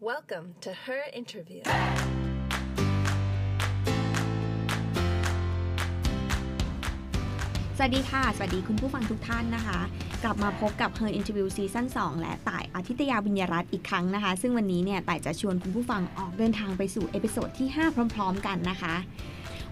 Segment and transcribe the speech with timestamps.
[0.00, 1.62] Welcome to her interview.
[7.76, 9.80] สวัสดีค่ะ สวัสดีคุณผู้ฟังทุกท่านนะคะ
[10.24, 18.94] กลับมาพบกับ Her Interview season 2 และต่ายอาทิตยาบิญญารัตน์อีกครั้งนะคะ ซึ่งวันนี้เนี่ยต่ายจะชวนคุณผู้ฟังออกเดินทางไปสู่ episode ที่ 5 พร้อม ๆ กันนะคะ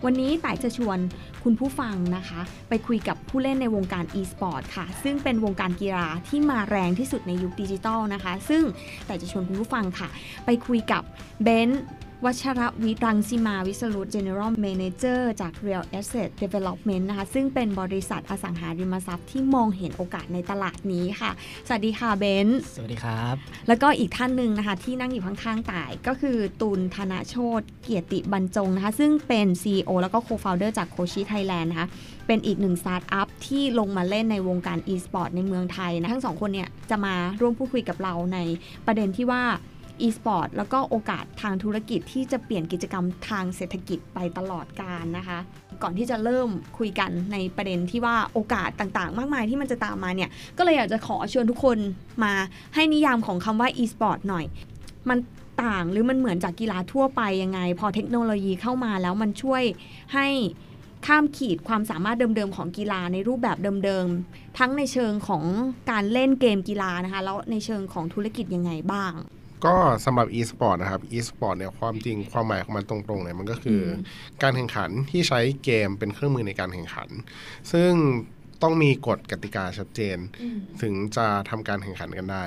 [0.05, 0.99] วันนี้ต่ายจะชวน
[1.45, 8.63] คุณผู้ฟังนะคะ ไปคุยกับผู้เล่นในวงการ e-sport ค่ะ ซึ่งเป็นวงการกีฬาที่มาแรงที่สุดในยุคดิจิตอลนะคะ ซึ่ง
[9.07, 10.09] ต่ายจะชวนคุณผู้ฟังค่ะ
[10.47, 11.03] ไปคุยกับ
[11.43, 11.83] เบนซ์
[12.25, 21.31] วัชรวิทย์รังสิมาวิสรุต General Manager จาก Real Asset Development นะคะ ซึ่งเป็นบริษัทอสังหาริมทรัพย์ที่มองเห็นโอกาสในตลาดนี้ค่ะ
[21.67, 23.35] สวัสดีค่ะเบนซ์สวัสดีครับ
[23.69, 31.89] แล้วก็อีกท่านหนึ่งนะคะ ที่นั่งอยู่ข้างๆต่ายก็คือตุลธนโชตเกียรติบรรจงนะคะ ซึ่งเป็น CEO แล้วก็ Co-founder จากโคชิไทยแลนด์นะคะ
[32.27, 38.39] เป็นอีกหนึ่งสตาร์ทอัพที่ลงมาเล่นในวงการ e-sport ในเมืองไทยนะ ทั้งสองคนเนี่ยจะมาร่วมพูดคุยกับเราใน
[38.87, 39.43] ประเด็นที่ว่า
[40.07, 45.39] e-sport แล้วก็โอกาสทางธุรกิจที่จะเปลี่ยนกิจกรรมทางเศรษฐกิจไปตลอดกาลนะคะ
[45.83, 51.79] ก่อนที่จะเริ่มคุยกันในประเด็นที่ว่าโอกาสต่างๆ มากมายที่มันจะตามมาเนี่ย ก็เลยอยากจะขอชวนทุกคน
[52.25, 52.33] มา
[52.75, 54.45] ให้นิยามของคำว่า e-sport หน่อย
[55.09, 55.19] มัน
[55.63, 59.63] ต่างหรือมันเหมือนจากกีฬาทั่วไปยังไง พอเทคโนโลยีเข้ามาแล้วมันช่วย
[60.15, 60.29] ให้
[61.07, 65.43] ข้ามขีดความสามารถเดิมๆของกีฬาในรูปแบบเดิมๆ ทั้งในเชิงของ
[65.91, 69.13] การเล่นเกมกีฬานะคะ แล้วในเชิงของธุรกิจยังไงบ้าง
[69.65, 69.75] ก็
[70.05, 77.09] สำหรับ e-sport นะครับ e-sport เนี่ยความจริงความหมายของมันตรงๆเนี่ยมันก็คืออการแข่งขันที่ใช้เกมเป็นเครื่องมือในการแข่งขัน
[77.73, 77.93] ซึ่ง
[78.63, 80.19] ต้องมีกฎกติกาชัดเจน
[80.83, 82.45] ถึงจะทำการแข่งขันกันได้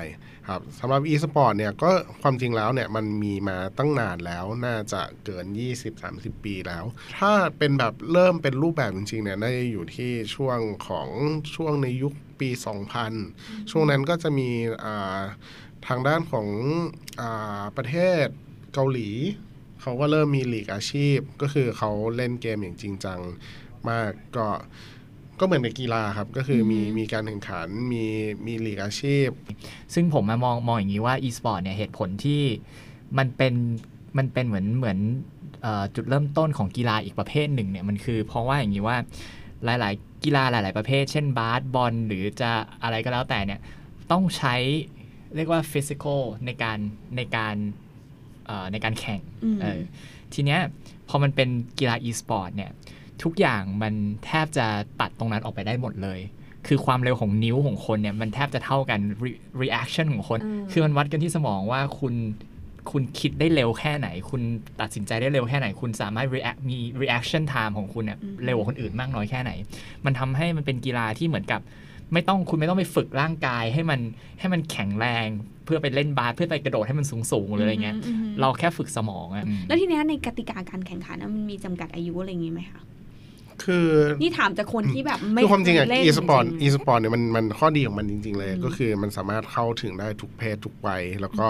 [0.48, 1.90] ครับสำหรับ e-sport เนี่ยก็
[2.22, 5.46] ความจริงแล้วเนี่ยมันมีมาตั้งนานแล้วน่าจะเกิน
[5.94, 6.84] 20-30 ปีแล้ว
[7.18, 11.08] ถ้าเป็นแบบเริ่มเป็นรูปแบบจริงๆเนี่ยน่าจะอยู่ที่ช่วงของ
[11.54, 12.50] ช่วงในยุคปี
[13.10, 14.48] 2000 ช่วงนั้นก็จะมี
[14.84, 15.20] อ่า
[15.86, 16.46] ทางด้านของ
[17.20, 18.26] อาประเทศ
[18.74, 19.08] เกาหลี
[19.80, 23.20] เขาก็เริ่มมีลีกอาชีพ ก็คือเขาเล่นเกมอย่างจริงจัง
[23.88, 24.46] มากก็
[25.38, 28.04] ก็เหมือนในกีฬาครับ ก็คือมีมีการแข่งขันมี
[28.46, 29.28] มีลีกอาชีพ
[29.94, 32.42] ซึ่งผมมามองมองอย่างนี้ว่า e-sport เนี่ยเหตุผลที่
[33.18, 33.54] มันเป็น
[34.18, 34.98] มันเป็นเหมือนเหมือน
[35.62, 38.96] เออจุดเริ่มต้นของกีฬาอีกประเภทหนึ่งเนี่ยมันคือเพราะว่าอย่างนี้ว่า
[39.64, 42.50] หลาย ๆ กีฬาหลาย ๆ ประเภท เช่นบาสบอลหรือจะ
[42.82, 43.60] อะไรก็แล้วแต่เนี่ย
[44.10, 44.54] ต้องใช้
[45.36, 46.78] เรียกว่าฟิสิกอลในการ
[47.16, 47.56] ในการ
[48.46, 49.80] เอ่อในการแข่งอืมเออ
[50.34, 50.60] ทีเนี้ย
[51.08, 51.48] พอมันเป็น
[51.78, 52.70] กีฬา e-sport เนี่ย
[53.22, 54.66] ทุกอย่างมันแทบจะ
[55.00, 56.20] ตัดตรงนั้นออกไปได้หมดเลย
[56.66, 62.14] คือความเร็วของนิ้วของคนเนี่ยมันแทบจะเท่ากัน re- reaction ของคนอืมคือมันวัดกันที่สมองว่าคุณ
[62.90, 64.42] คุณคิดได้เร็วแค่ไหน คุณ
[64.80, 69.52] ตัดสินใจได้เร็วแค่ไหน คุณสามารถ react มี reaction time ของคุณเนี่ยเร็วกว่าคนอื่นมากน้อยแค่ไหน
[70.04, 71.60] มันทำให้มันเป็นกีฬาที่เหมือนกับ
[72.12, 74.00] ไม่ต้องคุณไม่ต้องไปฝึกร่างกายให้มัน
[74.40, 75.28] ให้มันแข็งแรง
[75.64, 82.82] เพื่อไปเล่นบาสเพื่อไปกระโดดให้มันสูงสูงๆหรืออะไรเงี้ยอืมอืมเราแค่ฝึกสมองอะแล้วทีเนี้ยในกติกาการแข่งขันนะมันมีจำกัดอายุอะไรอย่างงี้ไหมคะ
[83.64, 83.88] คือ
[84.22, 91.46] นี่ถามจากคนที่แบบไม่คือความจริงอะเล่น e-sport จงๆ e-sport เนี่ยมันมันข้อดีของมันจริง ๆ เลยอืมก็คือมันสามารถเข้าถึงได้ทุกเพศทุกวัย แล้วก็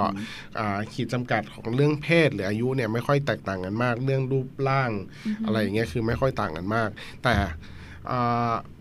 [0.59, 4.91] อ่าขีดจำกัดของเรื่องเพศหรืออายุเนี่ยไม่ค่อยแตกต่างกันมาก เรื่องรูปร่าง
[5.47, 6.89] อะไรอย่างเงี้ยคือไม่ค่อยต่างกันมาก
[7.23, 7.51] แต่อ่า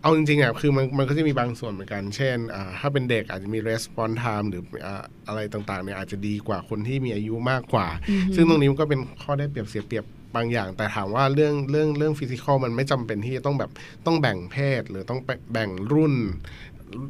[0.02, 7.86] เอาจริงๆอะคือมันมันก็จะมีบางส่วนเหมือนกัน เช่นอ่าถ้าเป็นเด็กอาจจะมี response time หรืออ่าอะไรต่างๆเนี่ยอาจจะดีกว่าคนที่มีอายุมากกว่า
[8.34, 10.04] ซึ่งตรงนี้มันก็เป็นข้อได้เปรียบเสียเปรียบ
[10.36, 13.70] บางอย่าง แต่ถามว่าเรื่องเรื่องเรื่องฟิสิกอลมันไม่จำเป็นที่จะต้องแบบ
[14.06, 15.20] ต้องแบ่งเพศ หรือต้อง
[15.52, 16.14] แบ่งรุ่น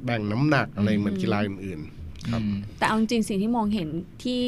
[0.05, 3.89] แบ่งน้ำหนักอะไรเหมือนกีฬาอื่นๆครับอืมแต่เอาจริงๆสิ่งที่มองเห็น
[4.23, 4.41] ที่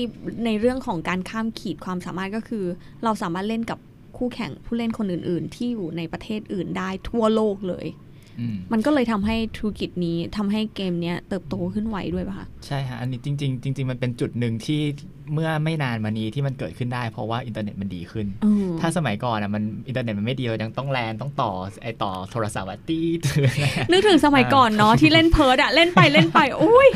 [0.45, 2.65] ในเรื่องของการข้ามขีดความสามารถก็คือ
[3.05, 3.79] เราสามารถเล่นกับ
[4.17, 7.89] คู่แข่งผู้เล่นคนอื่น ๆ ที่อยู่ในประเทศอื่นได้ทั่วโลกเลย
[8.41, 14.81] อืมมันก็เลยทำให้ธุรกิจนี้ทำให้เกมเนี้ยเติบโตขึ้นไวด้วยป่ะคะใช่ฮะอันนี้จริง ๆ จริง ๆ มันเป็นจุดหนึ่งที่
[15.33, 21.53] เมื่อไม่นานมานี้ที่มันเกิดขึ้นได้เพราะว่าอินเทอร์เน็ตมันดีขึ้นอืมถ้าสมัยก่อนอะมันอินเทอร์เน็ตมันไม่ดีเรายังต้องแลนต้องต่อ
[21.83, 23.19] ไอต่อโทรศัพท์อะตีด
[23.91, 26.89] นึกถึงสมัยก่อนเนาะที่เล่นเพิร์ดอะเล่นไปเล่นไปอุ้ย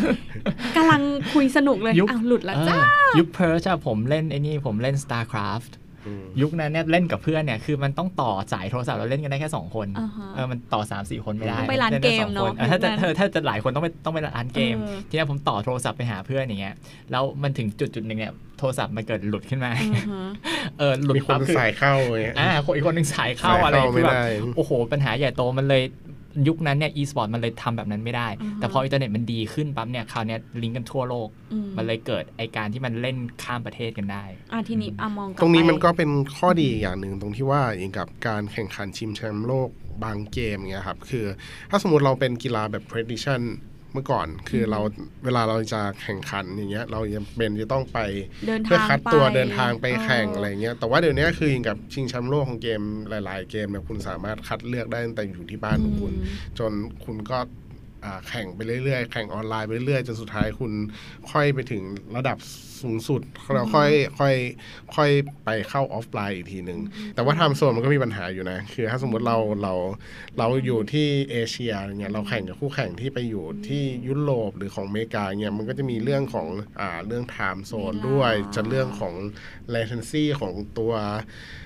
[0.77, 1.01] กำลัง
[1.33, 5.86] คุยสนุกเลยยุคอ้าวหลุดแล้วจ้าเออยุคเพิร์ชอะผมเล่นไอ้นี่ผมเล่น StarCraft อืม
[6.41, 16.75] ยุคนั้นเนี่ยเล่นกับเพื่อนเนี่ยคือมันต้องต่อสายโทรศัพท์เราเล่นกันได้แค่ 2 คนอ่าฮะเออมันต่อ 3 4 คนไม่ได้ต้องไปร้านล่ด้สองเกมเนอะคออถ้าจะยุคนั้นถ้าถ้าจะหลายคนต้องไปต้องไปร้านเกมเออทีนี้ผมต่อโทรศัพท์ไปหาเพื่อนอย่างเงี้ย
[17.11, 20.25] แล้วมันถึงจุดจุดหนึ่งเนี่ยโทรศัพท์มันเกิดหลุดขึ้นมาอือฮะ
[20.79, 24.27] เออหลุดมีคนปั๊บคือสายเข้าอย่างเงี้ยอ่าคนอีกคนหนึ่งสายเข้าสายอะไรเข้าคือแบบไม่ได้
[24.57, 25.83] โอ้โหปัญหาใหญ่โตมันเลย
[26.49, 39.69] ยุคนั้นเนี่ย e-sport มันเลยทำแบบนั้นไม่ได้อือฮะแต่พออินเทอร์เน็ตมันดีขึ้นปั๊บเนี่ยคราวเนี้ยลิงก์กันทั่วโลกอืมมันเลยเกิดไอการที่มันเล่นข้ามประเทศกันได้อะทีนี้อะมองกลับตรงนี้ไปมันก็เป็นข้อดีอย่างหนึ่งตรงที่ว่าอย่างกับการแข่งขันชิมแชมป์โลก
[40.05, 41.25] บางเกมเงี้ยครับคือ
[41.71, 42.85] ถ้าสมมติเราเป็นกีฬาแบบ
[43.97, 44.81] prediction มื่อก่อนคือเรา
[45.25, 47.99] เวลาเราจะแข่งขันอย่างเงี้ยเราจะเป็นจะต้องไป
[48.47, 56.13] เดินเพื่อทางคัดตัวไปเดินทางไปแข่งเออออะไรเงี้ยแต่ว่าเดี๋ยวนี้คืออย่างกับชิงแชมป์โลกของเกมหลาย ๆ เกมเนี่ยคุณสามารถคัดเลือกได้ตั้งแต่อยู่ที่บ้านของคุณ
[56.59, 56.73] จน
[57.05, 57.66] คุณก็อ่า
[58.29, 60.73] แข่งไปเรื่อยๆ แข่งออนไลน์ไปเรื่อยๆจนสุดท้ายคุณ
[61.31, 61.83] ค่อยไปถึง
[62.17, 62.39] ระดับ
[62.83, 63.23] สูงสุด
[63.55, 64.35] แล้วค่อยค่อย
[64.97, 65.11] ค่อย
[65.45, 66.81] ไปเข้าออฟไลน์อีกทีหนึ่ง
[67.15, 69.75] แต่ว่า time zone มันก็มีปัญหาอยู่นะ คือถ้าสมมติเราเรา
[70.39, 76.49] เราอยู่ที่เอเชียอย่างเงี้ยเราแข่งกับคู่แข่งที่ไปอยู่ที่ยุโรปหรือของอเมริกาเงี้ยมันก็จะมีเรื่องของ
[76.81, 79.15] อ่าเรื่อง time zone ด้วยจะเรื่องของ
[79.75, 81.66] latency ของตัวอ่า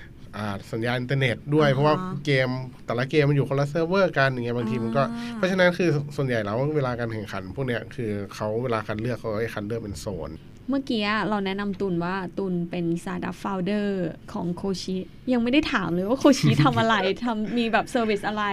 [0.71, 1.95] สัญญาณอินเทอร์เน็ตด้วยเพราะว่า
[2.25, 2.49] เกม
[2.85, 10.31] แต่ละเกมมันอยู่คนละเซิร์ฟเวอร์กันอย่างเงี้ยบางทีมันก็อ่าเพราะฉะนั้นคือส่วนใหญ่แล้วเวลาการแข่งขัน พวกเนี้ยคือเขาเวลาคัดเลือกเขาให้คัดเลือกเป็นโซน
[10.69, 14.97] เมื่อกี้เราแนะนำตุนว่าตุนเป็นซาดับ f ฟ u เดอร์ของโคชิ
[15.31, 16.95] ยังไม่ได้ถามเลยว่าโคชิทำอะไร
[17.25, 18.43] ทำมีแบบ service อะไร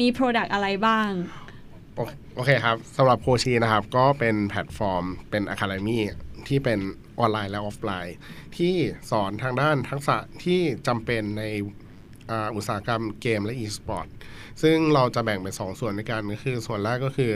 [0.00, 1.10] มี product อะไรบ้าง
[1.96, 2.00] โอ
[2.36, 5.98] โอเคครับสำหรับโคชีนะครับ ก็เป็นแพลตฟอร์มเป็น academy
[6.48, 6.78] ที่เป็น
[7.20, 8.16] ออนไลน์และออฟไลน์
[8.56, 8.74] ที่
[9.10, 11.44] สอนทางด้านทักษะที่จำเป็นใน
[12.56, 14.06] อุตสาหกรรมเกมและอีสปอร์ต
[14.62, 17.32] ซึ่งเราจะแบ่งเป็น2ส่วนในการก็คือส่วนแรกก็คือ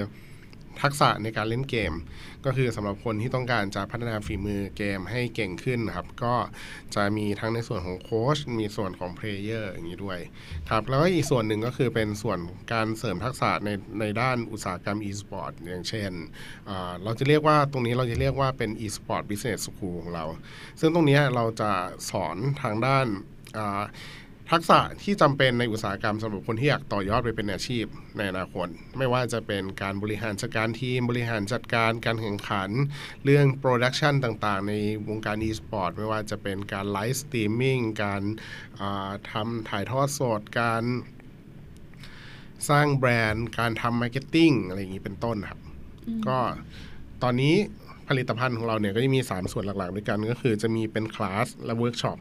[0.82, 1.92] ทักษะในการเล่นเกม
[2.44, 6.34] ก็คือสำหรับคนที่ต้องการจะพัฒนาฝีมือเกมให้เก่งขึ้นนะครับ ก็
[6.94, 10.18] จะมีทั้งในส่วนของโค้ชมีส่วนของ player อย่างนี้ด้วย
[10.70, 12.38] ครับแล้วก็อีกส่วนหนึ่งก็คือเป็นส่วน
[12.72, 13.70] การเสริมทักษะใน
[14.00, 16.10] ในด้านอุตสาหกรรม e-sport อย่างเช่น
[17.02, 20.24] เราจะเรียกว่าตรงนี้เราจะเรียกว่าเป็น e-sport business school ของเรา
[20.80, 21.72] ซึ่งตรงนี้เราจะ
[22.10, 23.06] สอนทางด้าน
[24.52, 27.84] ทักษะที่จำเป็นในอุตสาหกรรมสำหรับคนที่อยากต่อยอดไปเป็นอาชีพ
[28.16, 28.68] ในอนาคต
[28.98, 32.70] ไม่ว่าจะเป็นการบริหารจัดการทีม บริหารจัดการการแข่งขัน
[33.24, 34.74] เรื่อง production ต่างๆ ใน
[35.08, 38.22] วงการ e-sport ไม่ว่าจะเป็นการ live streamingการ
[38.80, 40.84] อ่าทำถ่ายทอดสด การ
[42.68, 45.60] สร้างแบรนด์ การทำ marketing อะไรอย่างนี้เป็นต้นครับ
[46.28, 46.38] ก็
[47.22, 47.54] ตอนนี้
[48.08, 52.18] ผลิตภัณฑ์ของเราเนี่ยก็จะมี 3 ส่วนหลักๆ ด้วยกันก็คือจะมีเป็นคลาสและเวิร์กช็อป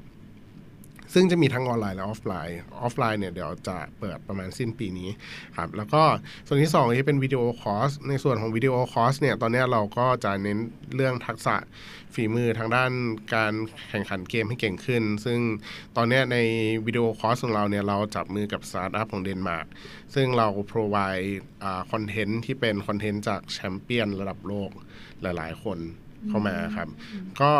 [1.13, 5.09] ซึ่งจะมีทั้งออนไลน์และ offline offline เนี่ยเดี๋ยวจะเปิดประมาณสิ้นปีนี้
[5.57, 6.03] ครับแล้วก็
[6.47, 10.57] ส่วนที่2ที่เป็น video course ในส่วนของ video course เนี่ยตอนนี้เราก็จะเน้น
[10.95, 11.55] เรื่องทักษะ
[12.13, 12.91] ฝีมือทางด้าน
[13.35, 13.53] การ
[13.89, 15.39] แข่งขันเกมให้เก่งขึ้น ซึ่ง
[15.95, 16.37] ตอนเนี้ยใน
[16.85, 19.67] video course ของเราเนี่ยเราจับมือกับสตาร์ทอัพของเดนมาร์ก
[20.15, 21.29] ซึ่งเรา provide
[21.91, 24.69] คอนเทนต์ที่เป็นคอนเทนต์จากแชมเปี้ยนระดับโลก
[25.21, 25.79] หลาย ๆ คน
[26.29, 26.89] เข้ามาครับ
[27.41, 27.53] ก็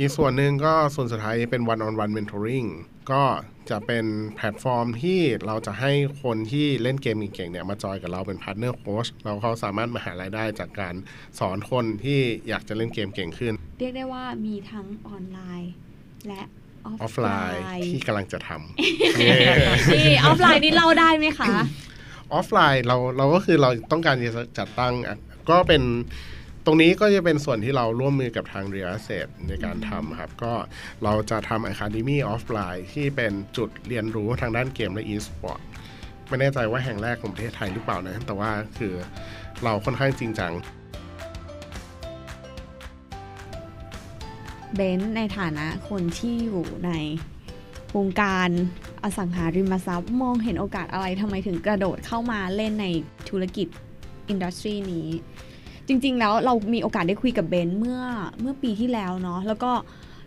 [0.00, 2.68] อีกส่วนหนึ่งก็ส่วนสุดท้ายเป็น one on one mentoring
[3.10, 3.22] ก็
[3.70, 4.06] จะเป็น
[4.36, 5.92] แพลตฟอร์มที่เราจะให้
[6.22, 10.94] คนที่เล่นเกมเก่งๆเนี่ยมาจอยกับเราเป็น partner coach แล้วเขาสามารถมาหารายได้จากการ
[11.38, 15.72] สอนคนที่อยากจะเล่นเกมเก่งขึ้น เรียกได้ว่ามีทั้งออนไลน์
[16.28, 16.42] และ
[16.84, 18.50] ออออฟฟไลไลน์น์ที่กำลังจะทำ
[19.92, 25.16] นี่ออฟไลน์นี่เล่าได้ไหมคะำออฟไลน์เราเราก็คือเราต้องการจะจัดตั้งอะ
[25.50, 25.82] ก็เป็น
[26.70, 30.52] ตรงนี้ก็จะเป็นส่วนที่เราร่วมมือกับทาง Real Asset ในการทำครับ ก็
[31.04, 35.60] เราจะทำ Academy Offline ที่เป็นจุดเรียนรู้ทางด้านเกมและ e-sport
[36.28, 38.94] ไม่แน่ใจว่าแห่งแรกของประเทศไทยหรือเปล่านะ แต่ว่าคือ
[39.64, 40.52] เราค่อนข้างจริงจัง
[44.74, 46.92] เบนซ์ในฐานะคนที่อยู่ใน
[47.96, 48.48] วงการ
[49.04, 52.86] อสังหาริมทรัพย์มองเห็นโอกาสอะไรทำไมถึงกระโดดเข้ามาเล่นใน
[53.28, 53.68] ธุรกิจ
[54.28, 55.08] industry นี้
[55.88, 58.00] จริง ๆ แล้วเรามีโอกาสได้คุยกับเบนซ์เมื่อ
[58.40, 59.72] เมื่อปีที่แล้วเนาะแล้วก็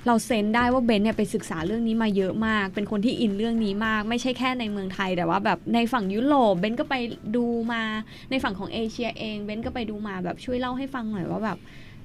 [0.08, 6.96] เรา sense ได้ว่าเบนซ์เนี่ยไปศึกษาเรื่องนี้มาเยอะมาก เป็นคนที่ in เรื่องนี้มาก ไม่ใช่แค่ในเมืองไทย แต่ว่าแบบในฝั่งยุโรปเบนซ์ก็ไป
[7.36, 7.82] ดูมา
[8.30, 11.58] ในฝั่งของเอเชียเองเบนซ์ก็ไปดูมาแบบช่วยเล่าให้ฟังหน่อยว่าแบบ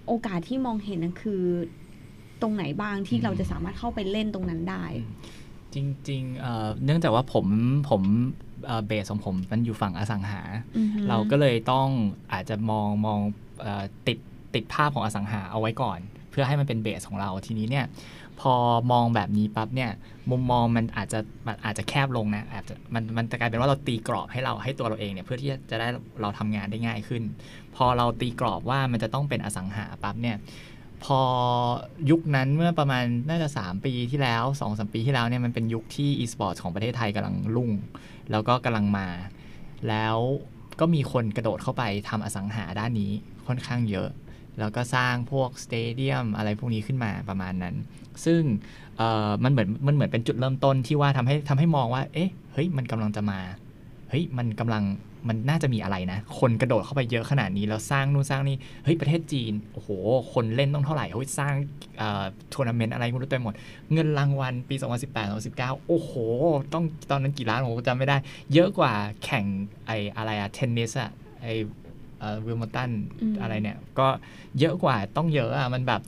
[0.07, 1.43] โอกาสที่มองเห็นนั่นคือ
[2.43, 4.85] ตรงไหนบ้างที่เราจะสามารถเข้าไปเล่นตรงนั้นได้
[5.75, 5.77] จ
[6.09, 7.47] ริงๆเอ่อเนื่องจากว่าผม
[7.91, 8.03] ผม
[8.87, 10.43] เบสของผมมันอยู่ฝั่งอสังหา
[10.77, 11.89] อือฮึเราก็เลยต้อง
[12.33, 13.46] อาจจะมองมองเออ
[14.07, 14.19] ติด
[14.55, 15.99] ติดภาพของอสังหาเอาไว้ก่อน
[16.31, 17.87] เพื่อให้มันเป็นเบสของเราทีนี้เนี่ย
[18.41, 18.55] พอ
[18.93, 19.91] มองแบบนี้ปั๊บเนี่ย
[20.31, 25.89] มุมมองมันอาจจะมันอาจจะแคบลงนะอาจจะมันมันจะกลายเป็นว่าเราตีกรอบให้เราให้ตัวเราเองเนี่ยเพื่อที่จะได้
[26.21, 27.23] เราทำงานได้ง่ายขึ้น
[27.77, 30.37] พอเราตีกรอบว่ามันจะต้องเป็นอสังหาปั๊บเนี่ย
[31.05, 31.21] พอ
[32.11, 37.71] ยุคนั้นเมื่อประมาณน่าจะ 3 ปีที่แล้ว2อสปีที่แล้วเนี่ยมันเป็นยุคที่ e-sport ของประเทศไทยกำลังรุ่ง
[38.31, 39.09] แล้วก็กำลังมา
[39.89, 40.17] แล้ว
[40.81, 43.13] ก็มีคนกระโดดเข้าไปทำอสังหาด้านนี้
[43.49, 44.09] ค่อนข้างเยอะ
[44.59, 47.75] แล้วก็สร้างพวกสเตเดียมอะไรพวกนี้ขึ้นมาประมาณนั้น
[48.25, 48.43] ซึ่ง
[49.45, 53.41] มันเหมือนมันเหมือนเป็นจุดเริ่มต้นที่ว่าทำให้ทำให้มองว่า เอ๊ะเฮ้ยมันกำลังจะมา
[54.11, 54.85] เฮ้ยมันกำลัง
[55.29, 59.89] มันน่าจะมีอะไรนะ คนกระโดดเข้าไปเยอะขนาดนี้ แล้วสร้างนู่นสร้างนี่เฮ้ยประเทศจีนโอ้โห
[60.33, 61.55] คนเล่นต้องเท่าไหร่เฮ้ยสร้าง
[62.01, 63.55] อ่อทัวร์นาเมนต์อะไรไม่รู้เต็มหมด
[63.93, 66.13] เงินรางวัลปี 2018 2019 โอ้โห
[66.73, 68.17] ต้องตอนนั้นกี่ล้านผมจำไม่ได้
[68.53, 68.93] เยอะกว่า
[69.25, 69.45] แข่ง
[69.87, 71.11] ไออะไรอะเทนนิสอะ
[71.43, 71.49] ไอ
[72.47, 74.09] วิลมอตันอืมอะไรเนี่ย ก็
[74.61, 76.01] เยอะกว่าต้องเยอะอะมันแบบ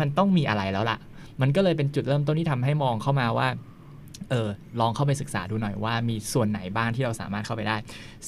[0.00, 0.98] มันต้องมีอะไรแล้วล่ะ
[1.40, 3.48] มันก็เลยเป็นจุดเริ่มต้นที่ทำให้มองเข้ามาว่า
[4.30, 4.48] เออ
[4.80, 7.76] ลองเข้าไปศึกษาดูหน่อยว่ามีส่วนไหนบ้างที่เราสามารถเข้าไปได้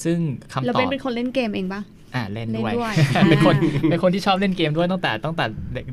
[0.03, 0.19] ซึ่ง
[0.53, 1.83] คำแล้วตอเป็นบเป็นคนเล่นเกมเองปะ
[2.15, 2.95] อ่าเล่นเล่นด้วยด้วย
[3.31, 5.45] เป็นคนอ่าเป็นคนที่ชอบเล่นเกมด้วยตั้งแต่ตั้งแต่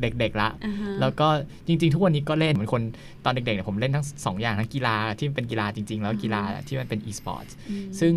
[0.01, 1.27] เด็กๆละอ่าฮะแล้วก็
[1.67, 2.82] จริง ๆ ทุกวันนี้ก็เล่นเหมือนคน
[3.25, 8.13] ตอนเด็กๆเนี่ยผมเล่นทั้งสองอย่างทั้งกีฬาที่เป็นกีฬาจริง ๆ แล้วกีฬาที่มันเป็น e-sport อืมซึ่ง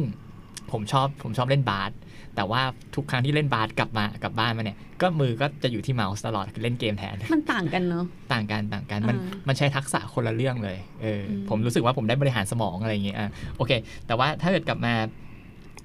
[0.72, 1.90] ผมชอบผมชอบเล่นบาส
[2.36, 2.62] แต่ว่า
[2.94, 13.72] ทุกครั้งที่เล่นบาสกลับมากลับบ้านมาเนี่ย ก็มือก็จะอยู่ที่เมาส์ตลอดคือเล่นเกมแทน มันต่างกันเนาะต่างกันต่างกันมันอ่ามันใช้ทักษะคนละเรื่องเลยเอออมผมรู้สึกว่าผมได้บริหารสมองอะไรอย่างเงี้ยอะโอเค
[14.06, 14.94] แต่ว่าถ้าเกิดกลับมา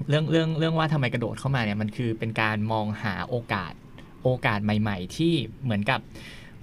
[0.10, 3.74] เรื่องเรื่องเรื่องว่าทำไมกระโดดเข้ามาเนี่ยมันคือเป็นการมองหาโอกาส
[4.24, 6.00] โอกาสใหม่ ๆ ที่เหมือนกับ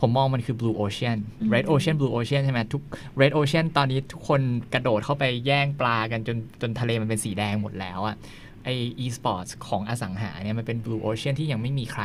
[0.01, 1.19] ผมมองมันคือ blue ocean
[1.55, 2.83] red ocean blue ocean ใช่ไหมทุก
[3.21, 4.41] red ocean ตอนนี้ทุกคน
[4.75, 8.17] กระโดดเข้าไปแย่งปลากันจนจนทะเลมันเป็นสีแดงหมดแล้วอะ
[8.65, 8.69] ไอ
[9.05, 12.05] e-sports ของอสังหาเนี่ยมันเป็น blue ocean ที่ยังไม่มีใคร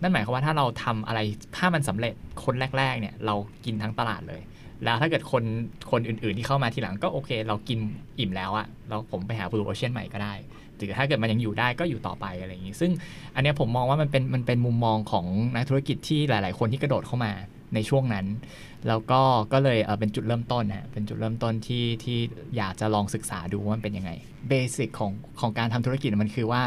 [0.00, 1.20] นั่นหมายความว่าถ้าเราทำอะไร
[1.56, 2.12] ถ้ามันสำเร็จ
[2.44, 4.42] คนแรก ๆ เนี่ย เรากินทั้งตลาดเลย
[4.84, 5.44] แล้วถ้าเกิดคน
[5.90, 7.78] คนอื่นๆที่เข้ามาทีหลังก็โอเค เรากิน
[8.18, 10.34] อิ่มแล้วอะแล้วผมไปหา blue ocean ใหม่ก็ได้
[10.76, 12.92] หรือถ้าเกิดมันยังอยู่ได้ก็อยู่ต่อไปอะไรอย่างนี้ ซึ่ง
[13.34, 17.32] อันเนี้ยผมมองว่ามันเป็นมันเป็นมุมมองของนักธุรกิจที่หลาย ๆ คนที่กระโดดเข้ามา
[17.74, 18.26] ในช่วงนั้น
[18.88, 19.20] แล้วก็
[19.52, 22.18] ก็เลยเอ่อเป็นจุดเริ่มต้นฮะเป็นจุดเริ่มต้นที่ที่
[22.56, 24.10] อยากจะลองศึกษาดูว่ามันเป็นยังไง
[24.48, 26.62] เบสิกของของการทำธุรกิจมันคือว่า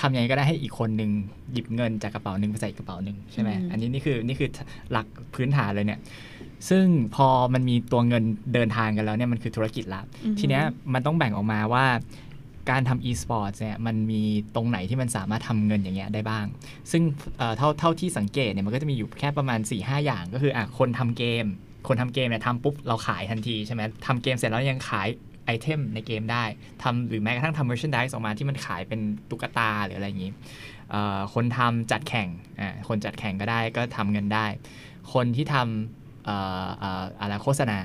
[0.00, 1.10] ทำยังไงก็ได้ให้อีกคนหนึ่ง
[1.52, 4.48] หยิบเงินจากกระเป๋าหนึ่งไปใส่อีกกระเป๋าหนึ่งใช่ไหมอืมอันนี้นี่คือนี่คือ
[4.92, 6.00] หลักพื้นฐานเลยเนี่ย
[6.68, 6.84] ซึ่ง
[7.14, 8.24] พอมันมีตัวเงิน
[8.54, 11.86] เดินทางกันแล้วเนี่ยมันคือธุรกิจละอือฮึทีเนี้ยมันต้องแบ่งออกมาว่า
[12.70, 14.22] การทำ e-sports เนี่ยมันมี
[14.54, 16.44] ตรงไหนที่มันสามารถทำเงินอย่างเงี้ยได้บ้าง
[16.90, 17.02] ซึ่ง
[17.38, 21.46] เอ่อเท่าเท่าที่สังเกตเนี่ยมันก็จะมีอยู่แค่ประมาณ 4-5 อย่างก็คืออะคนทำเกม
[21.88, 25.08] คนทำเกมเนี่ยทำปุ๊บเราขายทันทีใช่ไหมทำเกมเสร็จแล้วยังขาย
[25.46, 26.44] item ในเกมได้
[26.82, 29.00] ทำหรือแม้กระทั่งทำ merchandise ออกมาที่มันขายเป็น
[29.30, 30.32] ตุ๊กตาหรืออะไรอย่างนี้
[30.90, 32.28] เอ่อคนทำจัดแข่ง
[32.60, 34.46] อ่าคนจัดแข่งก็ได้ก็ทำเงินได้
[35.12, 37.78] คนที่ทำเอ่อเอ่ออะไรโฆษณา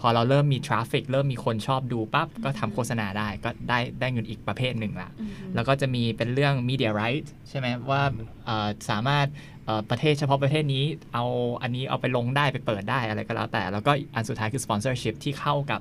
[0.00, 8.02] พอเราเริ่มมี traffic เริ่มมีคนชอบดูปั๊บ ก็ทำโฆษณาได้ก็ได้ได้เงินอีกประเภทหนึ่งละอืมแล้วก็จะมีเป็นเรื่อง media right ใช่ไหมว่า
[8.46, 9.26] เอ่อสามารถ
[9.64, 10.84] เอ่อประเทศเฉพาะประเทศนี้
[11.14, 11.24] เอา
[11.62, 15.80] อันนี้เอาไปลงได้ไปเปิดได้อะไรก็แล้วแต่ แล้วก็อันสุดท้ายคือ sponsorship ที่เข้ากับ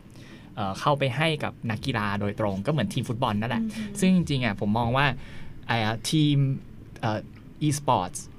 [0.56, 5.06] เอ่อเข้าไปให้กับนักกีฬาโดยตรงก็เหมือนทีมฟุตบอลนั่นแหละอืมซึ่งจริงๆอะผมมองว่า
[5.68, 6.38] ไอ้อะทีม
[7.02, 7.20] เอ่อ
[7.68, 8.31] e-sports กับ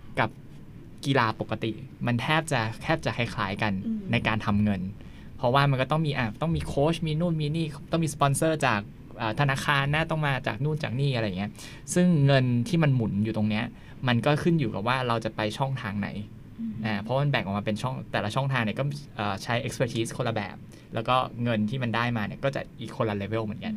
[1.07, 1.73] กีฬาปกติ
[2.07, 4.81] มันแทบจะแทบจะคล้ายๆกันอืมในการทำเงิน
[5.39, 8.81] เพราะว่ามันก็ต้องมีอะต้องมีโค้ชมีนู่นมีนี่ต้องมีสปอนเซอร์จาก
[9.21, 11.51] อ่าธนาคารนะต้องมาจากนู่นจากนี่อะไรอย่างเงี้ย
[11.95, 13.65] ซึ่งเงินที่มันหมุนอยู่ตรงเนี้ย
[14.09, 16.09] มันก็ขึ้นอยู่กับว่าเราจะไปช่องทางไหน
[16.85, 18.85] อ่าเพราะมันแบ่งออกมาเป็นช่องแต่ละช่องทางเนี่ยก็
[19.17, 20.57] เอ่อใช้ expertise คนละแบบ
[20.95, 23.75] แล้วก็เงินที่มันได้มาเนี่ยก็จะอีกคนละเลเวลเหมือนกัน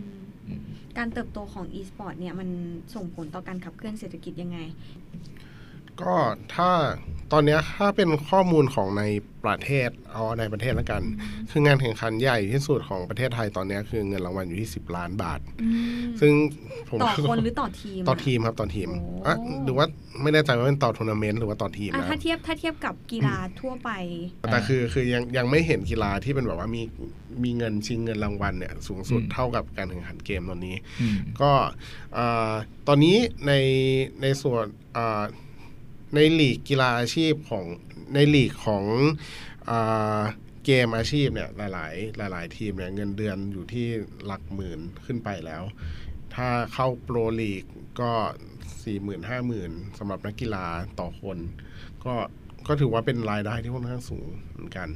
[0.47, 0.61] อืม
[0.97, 2.49] การเติบโตของ e-sport เนี่ยมัน
[2.95, 4.59] ส่งผลต่อการขับเคลื่อนเศรษฐกิจยังไง
[6.01, 6.15] ก็
[6.55, 6.69] ถ้า
[7.33, 9.03] ตอนเนี้ยถ้าเป็นข้อมูลของใน
[9.45, 11.01] ประเทศเอาในประเทศแล้วกัน
[11.51, 15.39] คืองานแข่งขันใหญ่ที่สุดของประเทศไทยตอนเนี้ยคือเงินรางวัลอยู่ที่ 10 ล้านบาท
[16.21, 16.31] ซึ่ง
[16.89, 19.85] ผมต่อคนหรือต่อทีมต่ออะทีมครับต่อทีมโอ้อะหรือว่า
[20.21, 23.89] ไม่แน่ใจว่าเป็นต่อทัวร์นาเมนต์หรือว่าต่อทีมอะนะถ้าเทียบถ้าเทียบกับกีฬาทั่วไป
[24.51, 26.81] แต่คือคือยังยังไม่เห็นกีฬาที่เป็นแบบว่ามี
[27.43, 31.51] มีเงินชิงเงินรางวัลเนี่ยสูงสุดอืมเท่ากับการแข่งขันเกมตอนนี้อืมก็
[32.17, 32.53] อ่า
[32.87, 33.53] ตอนนี้ใน
[34.21, 34.65] ในส่วน
[34.97, 35.23] อ่า
[36.15, 37.65] ในลีกกีฬาอาชีพของ
[38.13, 38.83] ในลีกของ
[39.69, 39.71] อ
[40.65, 41.87] เกมอาชีพเนี่ยหลา
[42.27, 43.87] ย ๆ หลาย ๆ ทีมเนี่ยเงินเดือนอยู่ที่
[44.25, 45.63] หลักหมื่นขึ้นไปแล้ว
[46.35, 47.63] ถ้าเข้า pro league
[48.01, 48.11] ก็
[48.83, 50.65] สี่หมื่นห้าหมื่นสำหรับนักกีฬา
[50.99, 51.37] ต่อคน
[52.05, 52.13] ก็
[52.67, 54.89] ก็ถือว่าเป็นรายได้ที่ค่อนข้างสูงเหมือนกัน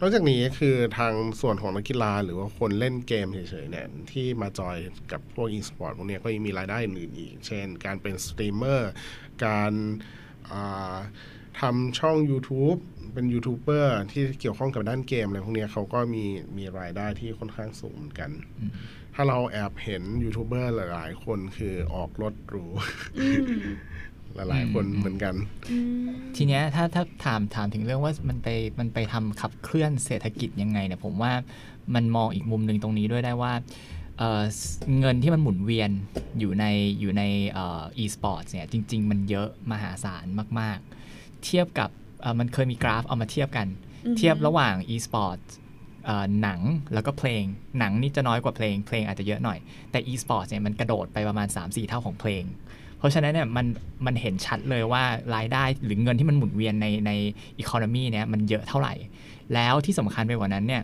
[0.00, 4.76] นอกจากนี้คือทางส่วนของนักกีฬาหรือว่าคนเล่นเกมเฉยๆเนี่ยที่มาจอย
[5.12, 8.92] กับพวก e-sport พวกนี้ก็ยังมีรายได้อื่นอีก เช่น การเป็นสตรีมเมอร์
[9.46, 9.72] การ
[11.60, 12.78] ทำช่อง YouTube
[13.12, 16.24] เป็นยูทูบเบอร์ที่เกี่ยวข้องกับด้านเกมอะไรพวกเนี้ยเขาก็มี
[16.56, 18.70] มีรายได้ที่ค่อนข้างสูงเหมือนกันอืม
[19.14, 22.64] ถ้าเราแอบเห็นยูทูบเบอร์หลาย ๆ คนคือออกรถหรู
[23.18, 23.70] อืม
[24.34, 25.34] หลายๆคนอืมเหมือนกัน
[25.70, 26.06] อืม
[26.36, 31.32] ทีเนี้ยถ้าถ้าถามถามถึงเรื่องว่ามันไปมันไปทำขับเคลื่อนเศรษฐกิจยังไงเนี่ยผมว่า
[31.94, 33.52] มันมองอีกมุมหนึ่งตรงนี้ด้วยได้ว่า
[34.22, 34.44] เอ่อ
[35.00, 35.90] เงินที่มันหมุนเวียน
[36.38, 36.64] อยู่ใน
[37.00, 40.26] อยู่ในเอ่อ e-sports เนี่ยจริง ๆ มันเยอะมหาศาล
[40.60, 40.78] มาก
[41.10, 41.90] ๆ เทียบกับ
[42.22, 43.66] เอ่อมันเคยมีกราฟเอามาเทียบกัน
[44.06, 45.46] อือฮึเทียบระหว่าง e-sports
[46.04, 46.60] เอ่อหนัง
[46.94, 47.42] แล้วก็เพลง
[47.78, 49.58] หนังนี่จะน้อยกว่าเพลง เพลงอาจจะเยอะหน่อย
[49.90, 52.44] แต่ e-sports เนี่ยมันกระโดดไปประมาณ 3-4 เท่าของเพลง
[52.98, 53.66] เพราะฉะนั้นเนี่ยมัน
[54.06, 57.10] มันเห็นชัดเลยว่ารายได้หรือเงินที่มันหมุนเวียนในใน
[57.58, 58.94] อีโคโนมีเนี่ยมันเยอะเท่าไหร่
[59.54, 60.82] แล้วที่สำคัญไปกว่านั้นเนี่ย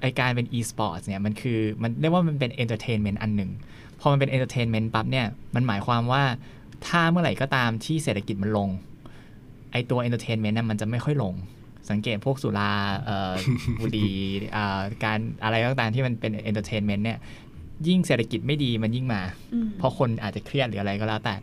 [0.00, 3.50] ไอการเป็น e-sports เนี่ยมันคือมันเรียกว่ามันเป็น entertainment อันหนึ่ง
[4.00, 6.22] พอมันเป็น entertainment ปั๊บเนี่ยมันหมายความว่า
[6.86, 8.68] ถ้าเมื่อไหร่ก็ตามที่เศรษฐกิจมันลง
[9.72, 11.34] ไอตัว entertainment นั้น่ะมันจะไม่ค่อยลง
[11.90, 12.72] สังเกตพวกสุรา
[13.80, 14.12] บุหรี่
[15.04, 17.18] การอะไรต่างๆที่มันเป็น entertainment เนี่ย
[17.88, 19.20] ยิ่งเศรษฐกิจไม่ดีมันยิ่งมา
[19.54, 21.34] อืมเพราะคนอาจจะเครียดหรืออะไรก็แล้วแต่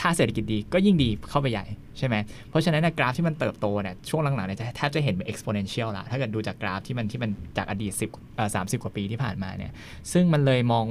[0.00, 1.66] ถ้าเศรษฐกิจดีก็ยิ่งดีเข้าไปใหญ่
[1.98, 2.16] ใช่ไหม
[2.50, 9.72] เพราะฉะนั้นนะกราฟที่มันเติบโตเนี่ยช่วงหลังๆเนี่ยจะแทบจะเห็นเป็น exponential ละถ้าเกิดดูจากกราฟที่มันที่มันจากอดีต10เอ่อ30 กว่าปีที่ผ่านมาเนี่ย
[10.12, 10.84] ซึ่งมันเลยมอง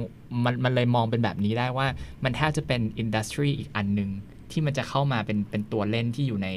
[0.44, 1.86] มันมันเลยมองเป็นแบบนี้ได้ว่า
[2.24, 4.10] มันแทบจะเป็นอินดัสทรีอีกอันหนึ่ง
[4.50, 6.48] ที่มันจะเข้ามาเป็นเป็นตัวเล่นที่อยู่ใน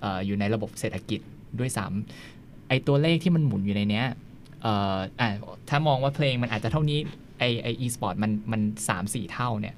[0.00, 1.20] เอ่ออยู่ในระบบเศรษฐกิจ
[1.58, 4.06] ด้วยซ้ำไอตัวเลขที่มันหมุนอยู่ในเนี้ย
[4.62, 5.28] เอ่ออะ
[5.68, 6.98] ถ้ามองว่าเพลงมันอาจจะเท่านี้
[7.42, 9.74] ไอไอ e-sport มันมันสามสี่เท่าเนี่ย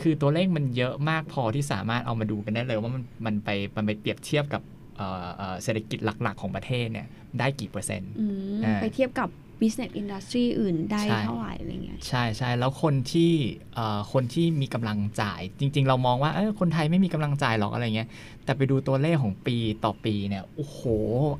[0.00, 4.62] คือตัวเลขมันเยอะมากพอที่สามารถเอามาดูกันได้เลยว่ามันมันไปมันไปเปรียบเทียบกับ
[4.96, 7.06] เอ่อเอ่อเศรษฐกิจหลักๆของประเทศเนี่ย
[7.38, 8.26] ได้กี่เปอร์เซ็นต์อื
[8.58, 9.28] มอ่าไปเทียบกับ
[9.60, 13.32] business industry อื่นได้ใช่เท่าไหร่อะไรเงี้ยใช่ใช่แล้วคนที่
[13.74, 18.08] เอ่อคนที่มีกำลังจ่าย จริง ๆ เรามองว่าเออคนไทยไม่มีกำลังจ่ายหรอกอะไรเงี้ย
[18.44, 20.80] แต่ไปดูตัวเลขของปีต่อปีเนี่ยโอ้โห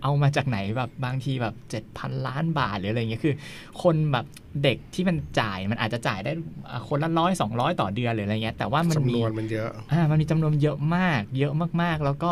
[0.02, 1.54] เอามาจากไหนแบบบางทีแบบ
[1.90, 3.34] 7,000 ล้านบาทหรืออะไรเงี้ยคือ
[3.82, 4.26] คนแบบ
[4.62, 6.32] เด็กที่มันจ่ายมันอาจจะจ่ายได้
[6.70, 12.30] อะคนละร้อยสองร้อยต่อเดือนหรืออะไรเงี้ยแต่ว่ามันมีจำนวนมันเยอะอ่ามันมีจำนวนเยอะมาก เยอะมากๆ แล้วก็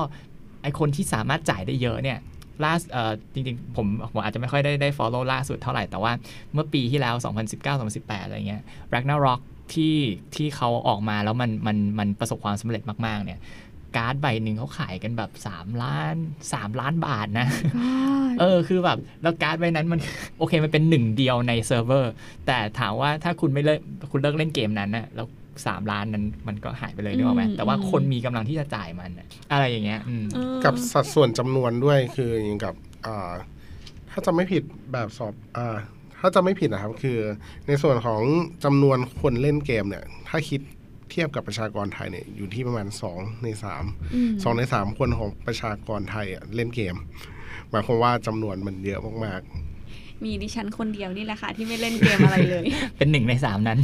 [0.63, 2.19] ไอคนที่สามารถจ่ายได้เยอะเนี่ย
[2.65, 6.13] ล่าสเอ่อจริงๆ ผมผมอาจจะไม่ค่อยได้ได้ follow ล่าสุดเท่าไหร่ แต่ว่า
[6.53, 7.15] เมื่อปีที่แล้ว
[7.71, 8.63] 2019-2018 อะไรเงี้ย
[8.95, 9.41] Ragnarok
[9.75, 9.97] ที่
[10.35, 13.41] ที่เขาออกมาแล้วมันมันมันประสบความสำเร็จมากๆ เนี่ย
[13.97, 16.17] การ์ดใบหนึ่งเขาขายกันแบบ 3 ล้าน
[16.51, 17.47] 3 ล้านบาทนะ
[18.41, 20.01] เออ คือแบบ แล้วการ์ดใบนั้นมัน
[20.39, 22.13] โอเค มันเป็นหนึ่งเดียวในเซิร์ฟเวอร์
[22.47, 25.27] แต่ถามว่าถ้าคุณไม่เลิกคุณเลิกเล่นเกมนั้นนะแล้ว
[25.67, 32.75] สามล้านนั้นมันก็หายไปเลยนึกออกไหมอืมแต่ว่าอืมคนมีกำลังที่จะจ่ายมันน่ะอะไรอย่างเงี้ยอืมเออกับสัดส่วนจำนวนด้วยคืออย่างกับ
[33.07, 33.33] อ่า
[34.11, 35.77] ถ้าจะไม่ผิดแบบสอบอ่า
[36.21, 37.19] ถ้าจะไม่ผิดนะครับ คือ
[37.67, 38.23] ในส่วนของ
[38.65, 40.61] จำนวนคนเล่นเกมเนี่ย ถ้าคิด
[41.11, 42.87] เทียบกับประชากรไทยเนี่ยอยู่ที่ประมาณ
[43.17, 43.49] 2ใน
[43.83, 46.95] 3อืม2ใน3คนของประชากรไทยอะเล่นเกม
[47.71, 49.43] หมายความว่าจำนวนมันเยอะมาก
[50.25, 52.65] มีดิฉันคนเดียวนี่แหละค่ะ ที่ไม่เล่นเกมอะไรเลย
[52.99, 53.79] เป็นหนึ่งในสามนั้น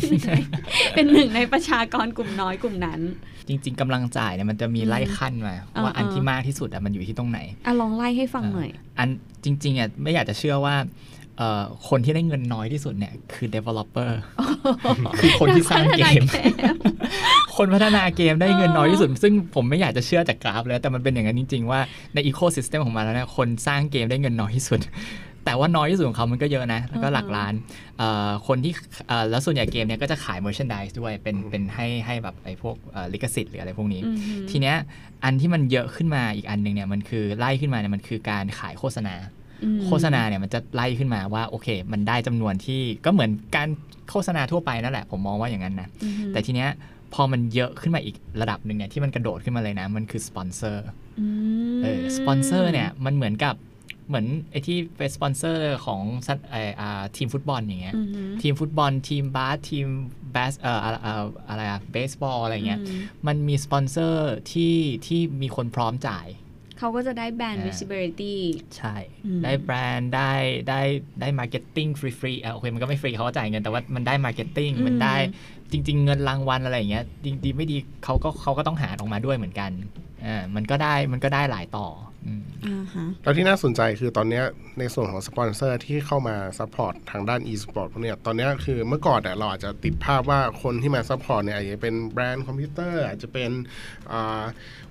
[0.94, 3.00] เป็นหนึ่งในประชากรกลุ่มน้อยกลุ่มนั้น
[3.48, 9.08] จริง ๆกำลังจ่ายเนี่ยมันจะมีไล่ขั้นมาอ่าว่าอันอ่าที่มากที่สุดอะมันอยู่ที่ตรงไหนอะลองไล่ให้ฟังหน่อย อัน
[9.44, 10.76] จริงๆอะไม่อยากจะเชื่อว่า
[11.38, 14.10] เอ่อคนที่ได้เงินน้อยที่สุดเนี่ยคือ developer
[15.20, 16.22] คือคนที่สร้างเกม
[17.56, 21.80] คนพัฒนาเกมได้เงินน้อยที่สุด ซึ่งผมไม่อยากจะเชื่อจากกราฟเลยแต่มันเป็นอย่างนั้นจริง ๆ ว่า
[22.14, 24.80] ในอีโค y ิสเต็มของมันแล้วเนี่ยคนสร้างเกมได้เงินน้อยที่สุด
[25.44, 27.52] แต่ว่าน้อยที่สุดของเขามันก็เยอะนะ แล้วก็หลักล้าน
[27.98, 28.72] เอ่อคนที่
[29.08, 34.16] เอ่อแล้วส่วนใหญ่เกมเนี่ยก็จะขาย merchandise ด้วยเป็นเป็นให้ให้แบบไอ้พวกเอ่อลิขสิทธิ์หรืออะไรพวกนี้อืม
[34.50, 34.76] ทีเนี้ย
[35.24, 39.14] อันที่มันเยอะขึ้นมาอีกอันหนึ่งเนี่ยมันคือไล่ขึ้นมาเนี่ยมันคือการขายโฆษณา
[39.64, 43.68] อืมโฆษณาเนี่ยมันจะไล่ขึ้นมาว่าโอเค มันได้จำนวนที่ก็เหมือนการ
[44.10, 46.70] โฆษณาทั่วไปนั่นแหละผมมองว่าอย่างนั้นนะอืมแต่ทีเนี้ย
[47.14, 50.84] พอมันเยอะขึ้นมาอีกระดับหนึ่งเนี่ยที่มันกระโดดขึ้นมาเลยนะ มันคือสปอนเซอร์
[51.20, 51.26] อื
[51.76, 53.54] มเออสปอนเซอร์เนี่ยมันเหมือนกับ
[54.12, 59.86] เหมือนไอ้ที่เป็นสปอนเซอร์ของสัตไออ่าทีมฟุตบอลอย่างเงี้ยอืมทีมฟุตบอล ทีมบาสทีม
[60.32, 66.26] แบสเอ่ออะไรเอ่ออะไรอะเบสบอลอะไรเงี้ยอืมมันมีสปอนเซอร์ที่ที่มีคนพร้อมจ่าย
[66.78, 68.34] เขาก็จะได้แบรนด์อ่า visibility
[68.76, 68.96] ใช่
[69.26, 70.32] อืมได้แบรนด์ได้
[70.68, 70.80] ได้
[71.20, 71.88] ได้ marketing
[72.20, 75.16] ฟรีๆอะโอเคมันก็ไม่ฟรีเขาก็จ่ายเงิน แต่ว่ามันได้ marketing อืมมันได้
[75.72, 79.70] จริง ๆ เงินรางวัลอะไรอย่างเงี้ยดีดีไม่ดีเขาก็เขาก็ต้องหาออกมาด้วยเหมือนกัน
[80.24, 82.11] อ่ามันก็ได้มันก็ได้หลายต่ออืมอ่าฮะๆ
[83.22, 84.44] แล้วที่น่าสนใจคือตอนเนี้ย
[84.78, 93.50] ในส่วนของสปอนเซอร์ที่เข้ามา support ทางด้าน e-sport พวกเนี้ยตอนเนี้ยคือเมื่อก่อนเนี่ยเราอาจจะติดภาพว่าคนที่มา support เนี่ยอาจจะเป็นแบรนด์คอมพิวเตอร์อาจจะเป็น
[94.12, 94.42] อ่า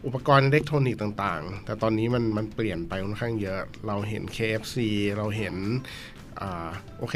[0.05, 4.77] อุปกรณ์อิเล็กทรอนิกส์ต่างๆ แต่ตอนนี้มันมันเปลี่ยนไปค่อนข้างเยอะ เราเห็น KFC
[5.17, 5.55] เราเห็น
[6.41, 7.15] อ่าโอเค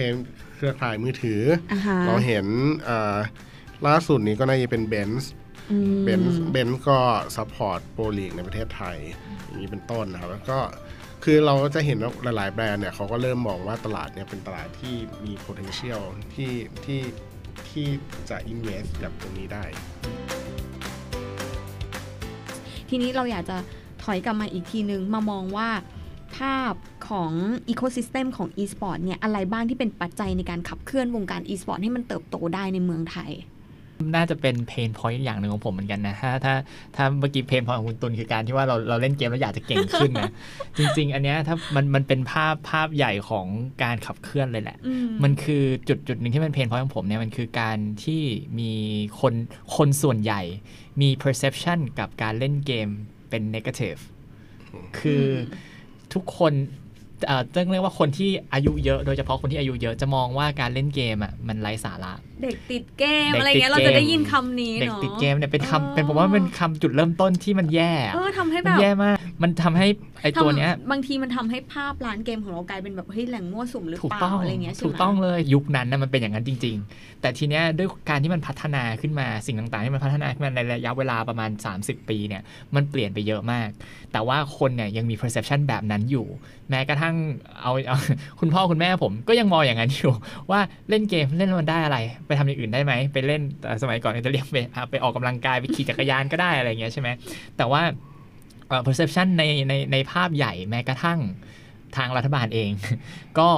[0.55, 2.45] เครือข่ายมือถือออ่าฮะเราเห็น
[2.89, 3.17] อ่า
[3.87, 5.23] ล่าสุดนี้ก็น่าจะเป็น Benz
[5.71, 6.99] อืมเบนซ์เบนซ์ก็
[7.35, 9.24] support pro league ในประเทศไทยอย่าง
[9.61, 10.59] นี้เป็นต้นนะครับแล้วก็
[11.23, 16.51] คือเราก็จะเห็นว่าหลาย ๆ แบรนด์เนี่ยเขาก็เริ่มมองว่าตลาดเนี่ยเป็นตลาดที่มี potential ที่
[16.85, 17.01] ที่
[17.69, 17.87] ที่
[18.29, 19.63] จะ invest กับตรงนี้ได้
[22.89, 23.57] ทีนี้เราอยากจะ
[24.03, 25.69] ถอยกลับมาอีกทีนึง มามองว่า
[26.37, 26.73] ภาพ
[27.09, 27.31] ของ
[27.71, 33.31] ecosystem ของ e-sport เนี่ยอะไรบ้างที่เป็นปัจจัยในการขับเคลื่อนวงการ e-sport ให้มันเติบโตได้ในเมืองไทย
[34.15, 36.55] น่าจะเป็น pain point อย่างหนึ่งของผมเหมือนกันนะถ้าถ้า
[36.95, 40.31] ถ้าเมื่อกี้ pain point ของคุณตุลคือการที่ว่าเราเราเล่นเกมแล้วอยากจะเก่งขึ้นนะ
[40.77, 43.45] จริง ๆ อันเนี้ยถ้ามันมันเป็นภาพภาพใหญ่ของ
[43.83, 48.21] การขับเคลื่อนเลยแหละอืมมันคือจุดจุดหนึ่งที่มัน pain point ของผมเนี่ยมันคือการที่
[48.59, 48.71] มี
[49.21, 49.33] คน
[49.75, 50.41] คนส่วนใหญ่
[51.01, 52.87] มี perception กับการเล่นเกม
[53.29, 54.01] เป็น negative
[54.99, 55.25] คือ
[56.13, 56.84] ทุกคนเอ่อ
[57.55, 69.87] ต้องเรียกว่าคนที่อายุเยอะโดยเฉพาะคนที่อายุเยอะจะมองว่าการเล่นเกมอะมันไร้สาระ เด็กติดเกมเด็กอะไรเงี้ยติเราดเกมจะได้ยินคำนี้เด็กเนาะติดเกมเนี่ยเป็นเออคำเป็นผมว่าเป็นคำจุดเริ่มต้นที่มันแย่อะเออทำให้แบมันบแย่มาก มันทำให้
[70.21, 81.49] ไอตัวเนี้ยทำบางทีมันทำให้ภาพร้านเกมของเรากลายเป็นแบบเฮ้ยแหล่งมั่วสุมหรือถูกเปต้อล่างอะไรเงี้ยใช่ไหมถูกต้องเลยยุคนั้นนะมันเป็นอย่างนั้นจริง ๆ แต่ทีเนี้ยด้วยการที่มันพัฒนาขึ้นมาสิ่งต่างๆที่มันพัฒนาขึ้นมาในระยะเวลาประมาณ
[81.79, 82.41] 30 ปีเนี่ย
[82.75, 83.69] มันเปลี่ยนไปเยอะมาก
[84.15, 86.25] แต่ว่าคนเนี่ยยังมี perception แบบนั้นอยู่
[86.69, 87.15] แม้กระทั่ง
[87.61, 87.97] เอาเอา
[88.39, 90.11] คุณพ่อคุณแม่ผมก็ยังมองอย่างนั้นอยู่
[90.51, 91.97] ว่าเล่นเกมเล่นแล้วมันได้อะไร
[92.27, 97.09] ไปทำอย่างอื่นได้ไหม ไปเล่นแต่สมัยก่อนจะเรียกไปอะไปออกกำลังกายไปขี่จักรยานก็ได้อะไรเงี้ยใช่ไหม
[97.57, 97.81] แต่ว่า
[98.85, 101.19] perception ในในในภาพใหญ่แม้กระทั่ง
[101.97, 102.69] ทางรัฐบาลเอง
[103.39, 103.49] ก็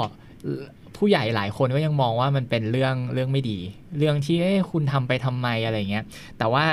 [0.98, 3.60] ผู้ใหญ่หลายคนก็ยังมองว่ามันเป็นเรื่องเรื่องไม่ดี
[3.98, 6.04] เรื่องที่เอ้คุณทำไปทำไมอะไรเงี้ย
[6.38, 6.66] แต่ว่า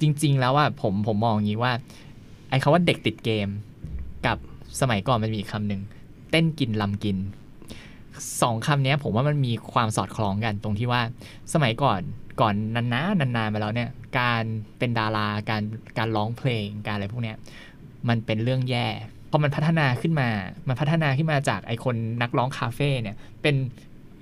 [0.00, 1.72] จริง ๆ แล้วว่าผมผมมองอย่างนี้ว่า
[2.54, 3.48] อ้คาว่าเด็กติดเกม
[4.26, 4.36] กับ
[4.80, 5.82] สมัยก่อนมันมีคำหนึ่ง
[6.30, 7.16] เต้นกินลำกิน
[8.42, 11.02] สองคำนี้ผมว่ามันมีความสอดคล้องกันตรงที่ว่า
[11.54, 12.00] สมัยก่อน
[12.40, 12.84] ก่อนนา
[13.20, 14.42] นๆนานๆมาแล้วเนี่ย การ
[14.78, 15.62] เป็นดาราการ
[15.98, 17.36] การร้องเพลงการอะไรพวกเนี้ย
[18.08, 18.86] มันเป็นเรื่องแย่
[19.30, 20.28] พอมันพัฒนาขึ้นมา
[20.68, 23.54] มันพัฒนาขึ้นมาจากไอคนนักร้องคาเฟ่เนี่ย เป็น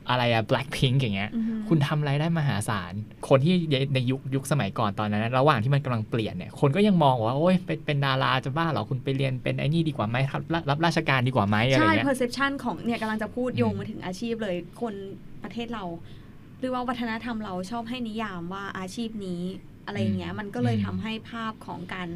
[0.08, 2.92] อะไรอะ Blackpink อย่างเงี้ยอือฮึคุณทำรายได้มหาศาล
[3.28, 3.54] คนที่
[3.94, 14.94] ในยุคยุคสมัยก่อนตอนนั้น ระหว่างที่มันกำลังเปลี่ยนเนี่ย คนก็ยังมองว่า โอ้ยเป็นเป็นดาราจะบ้าเหรอ คุณไปเรียนเป็นไอ้นี่ดีกว่าไหมรับรับรับราชการดีกว่าไหมอะไรใช่เงี้ย perception ของเนี่ยกำลังจะพูดอืมโยงมาถึงอาชีพเลย คน
[15.42, 15.84] ประเทศเรา
[16.60, 19.42] หรือว่าวัฒนธรรมเราชอบให้นิยามว่าอาชีพนี้
[19.86, 22.08] อะไรอย่างเงี้ย มันก็เลยทำให้ภาพของการ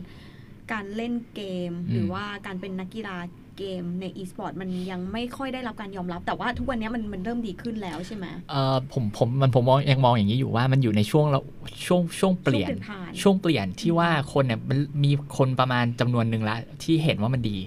[0.72, 3.16] การเล่นเกม หรือว่าการเป็นนักกีฬา
[3.58, 11.40] เกมใน e-sport มันยังไม่ค่อยได้รับการยอมรับ แต่ว่าทุกวันนี้มันมันเริ่มดีขึ้นแล้วใช่ไหมเออผมผมมันผมมองยังมองอย่างนี้อยู่ว่ามันอยู่ในช่วงเรา
[11.86, 17.58] ช่วงช่วงเปลี่ยนช่วงเปลี่ยนผ่านช่วงเปลี่ยนที่ว่าคนเนี่ยมันมีคนประมาณจำนวนหนึ่งละที่เห็นว่ามันดี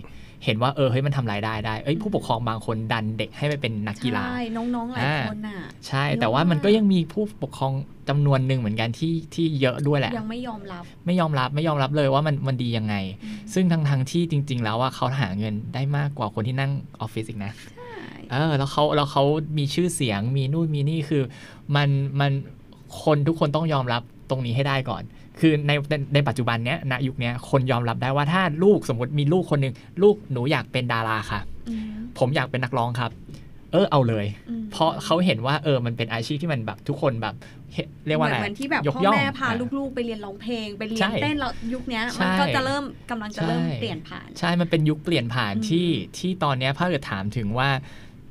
[0.45, 7.73] เห็นว่าเออเฮ้ยมันทำรายได้ได้เอ้ยผู้ปกครองบางคนดันเด็กให้ไปเป็นนักกีฬาใช่น้องๆหลายอ่าคนน่ะใช่เยอะแต่ว่ามันมากก็ยังมีผู้ปกครอง
[8.09, 12.95] จำนวนหนึ่งเหมือนกันที่ที่เยอะด้วยแหละยังไม่ยอมรับ ไม่ยอมรับไม่ยอมรับเลยว่ามันมันดียังไง
[13.53, 16.71] ซึ่งทั้งทั้งๆที่จริง ๆ แล้วว่าเขาหาเงินได้มากกว่าคนที่นั่ง
[17.01, 19.23] ออฟฟิศอีกนะใช่เออแล้วเขาแล้วเขา
[19.57, 21.23] มีชื่อเสียงมีนู่นมีนี่คือ
[21.75, 22.31] มันมัน
[23.03, 25.03] คนทุกคนต้องยอมรับตรงนี้ให้ได้ก่อน
[25.39, 29.73] คือในในในปัจจุบันเนี้ยณยุคเนี้ยคนยอมรับได้ว่าถ้าลูกสมมติมีลูกคนหนึ่ง
[30.03, 33.11] ลูกหนูอยากเป็นดาราค่ะอืมผมอยากเป็นนักร้องครับ
[33.71, 37.35] เออเอาเลยอืมเพราะเขาเห็นว่าเออมันเป็นอาชีพที่มันแบบทุกคนแบบ
[37.73, 47.69] เห็นเรียกว่าอะไรเหมือนที่แบบยกพ่อย่องแม่พาอะลูกๆ ไปเรียนร้องเพลง ไปเรียใช่นเต้นแล้วยุคเนี้ยใช่มันก็จะเริ่มกำลังจะเริ่มใช่เปลี่ยนผ่าน ใช่มันเป็นยุคเปลี่ยนผ่านอืมที่ที่ตอนเนี้ยถ้าเกิดถามถึงว่า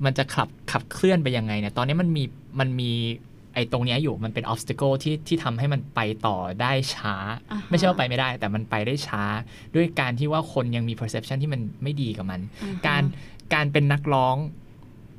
[0.05, 2.25] มันจะขับขับเคลื่อนไปยังไงเนี่ยตอนนี้มันมี
[2.61, 2.93] มันมี
[3.28, 7.15] ไอ้ตรงเนี้ยอยู่มันเป็น obstacle ที่ที่ทำให้มันไปต่อได้ช้า
[7.53, 9.23] อ่าฮะ ไม่ใช่ว่าไปไม่ได้ แต่มันไปได้ช้า
[9.75, 13.03] ด้วยการที่ว่าคนยังมี perception ที่มันไม่ดีกับมัน อ่ฮะ การ
[13.55, 14.37] การเป็นนักร้อง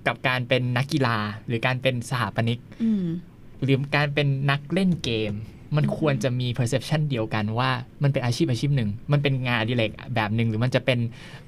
[0.07, 3.05] กับการเป็นนักกีฬา หรือการเป็นสถาปนิก อืม
[3.63, 5.33] หรือการเป็นนักเล่นเกม
[5.77, 7.69] มันควรจะมี perception เดียวกันว่า
[8.03, 10.99] มันเป็นอาชีพอาชีพหนึ่ง มันเป็นงานอดิเรกแบบหนึ่งหรือมันจะเป็น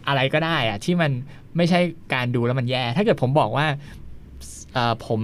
[0.08, 1.12] อะไรก็ได้อะที่มัน
[1.58, 1.80] ไม่ใช่
[2.14, 3.68] การดูแล้วมันแย่ ถ้าเกิดผมบอกว่า
[4.74, 5.22] เอ่อผม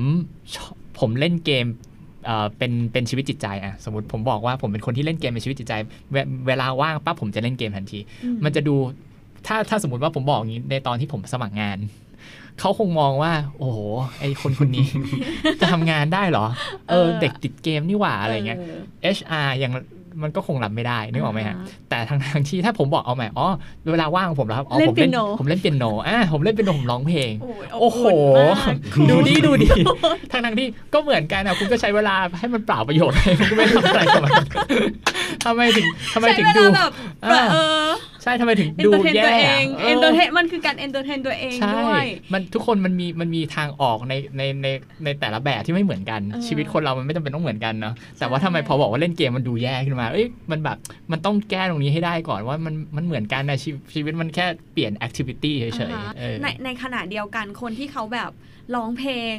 [0.56, 1.66] ชอบ ผมเล่นเกม
[2.26, 5.74] เอ่อเป็นเป็นชีวิตจิตใจอะสมมติผมบอกว่าผมเป็นคนที่เล่นเกมเป็นชีวิตจิตใจ
[6.12, 8.76] เวเวลาว่างปั๊บผมจะเล่นเกมทันทีอืมมันจะดู
[9.48, 11.78] ถ้าถ้าสมมติว่าผมบอกอย่างนี้ในตอนที่ผมสมัครงาน
[12.60, 13.78] เขาคงมองว่า โอ้โห
[14.20, 14.86] ไอคนคนนี้
[15.62, 16.46] จะทำงานได้เหรอ
[16.90, 18.62] เออเออเด็กติดเกมนี่หว่าอะไรเงี้ยอ
[19.06, 19.72] อ HR ยัง
[20.24, 23.48] มันก็คงรับไม่ได้นึกออกไหมฮะอ่าฮะแต่ทางทางที่ถ้าผมบอกเอาใหม่อ๋อ
[23.92, 28.74] เวลาว่างของผมแล้วครับอ๋อเล่นผมเล่นเปียโนผมเล่นเปียโนอะผมเล่นเปียโนผมร้องเพลง โอ้ยโอ้โหบอุ่นมาก
[29.10, 29.70] ดูดีดูดี
[30.32, 34.32] ทางทางที่ก็เหมือนกันอะคุณก็ใช้เวลาให้มันเปล่าประโยชน์คุณก็ไม่ทำอะไรกับมัน
[35.46, 36.92] ทำไมถึงทำไมใช้ถึงเวดูลาแบบ
[37.26, 44.68] อ่าเออใช่ทำไมถึงเอนดูเตอร์เทนแย่ตัวเองเอเอนอเตอร์เทนมันคือการเอนเตอร์เทนตัวเองใช่ด้วยมันทุกคนมันมีมันมีทางออกในในใน
[45.04, 50.78] ในแต่ละแบบที่ไม่เหมือนกันเออชีวิตคนเรามันไม่จำเป็นต้องเหมือนกันเนาะแต่ว่าใช่ทำไมพอบอกว่าเล่นเกมมันดูแย่ขึ้นมาเอ้ยมันแบบ
[51.12, 58.32] มันต้องแก้ตรงนี้ให้ได้ก่อนว่ามันมันเหมือนกันนะชีชีวิตมันแค่เปลี่ยนแอคทิวิตี้เฉยอ่าฮะๆเออในในขณะเดียวกันคนที่เขาแบบ
[58.76, 59.38] ร้องเพลง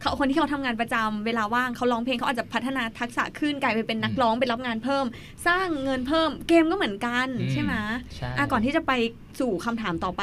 [0.00, 5.04] เขาคนที่เขาทำงานประจำเวลาว่างเขาร้องเพลงเขาอาจจะพัฒนาทักษะขึ้นกลายไปเป็นนักร้องไปรับงานเพิ่ม
[5.46, 7.74] สร้างเงินเพิ่มเกมก็เหมือนกันอืมใช่ไหม
[8.16, 8.92] ใช่อะก่อนที่จะไป
[9.40, 10.22] สู่คำถามต่อไป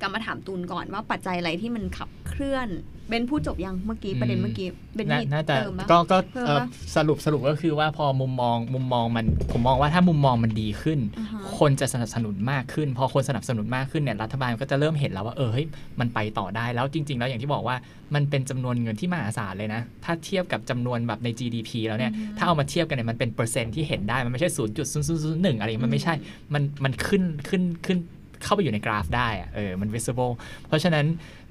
[0.00, 2.68] กลับมาถามตูนก่อนว่าปัจจัยอะไรที่มันขับเคลื่อน
[3.08, 15.66] เบนพูดจบยังเมื่อกี้ประเด็นเมื่อกี้เบนน่ามีน่าจะเติมปะก็ก็เพิ่มเอ่อปะสรุปสรุปก็คือว่าพอมุมมองมุมมองมันผมมองว่าถ้ามุมมองมันดีขึ้นอ่าฮะคนจะสนับสนุนมากขึ้น พอคนสนับสนุนมากขึ้นเนี่ยรัฐบาลก็จะเริ่มเห็นแล้วว่าเออเฮ้ย
[16.00, 17.76] มันไปต่อได้แล้วจริง ๆ แล้วอย่างที่บอกว่า
[18.14, 26.14] มันเป็นจำนวนเงินที่มหาศาลเลยนะ ถ้าเทียบกับจำนวนแบบใน GDP แล้วเนี่ยอือฮึถ้าเอามาเทียบกันเนี่ยมันเป็นเปอร์เซ็นต์ที่เห็นได้มันไม่ใช่ศูนย์จุดศูนย์ศูนย์หนึ่งอะไรอย่างเงี้ยมันไม่ใช่
[26.54, 27.98] มันมันขึ้นขึ้นขึ้น
[28.42, 30.32] เข้าไปอยู่ในกราฟได้เออมัน visible
[30.68, 31.06] เพราะฉะนั้น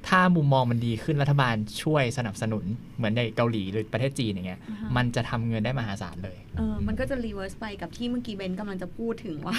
[0.07, 2.63] ถ้ามุมมองมันดีขึ้นรัฐบาลช่วยสนับสนุน
[2.97, 9.57] เหมือนในเกาหลีหรือประเทศจีนอย่างเงี้ยอ่าฮะมันจะทำเงินได้มหาศาลเลยเออมันก็จะ reverse ไปกับที่เมื่อกี้เบนกำลังจะพูดถึงว่า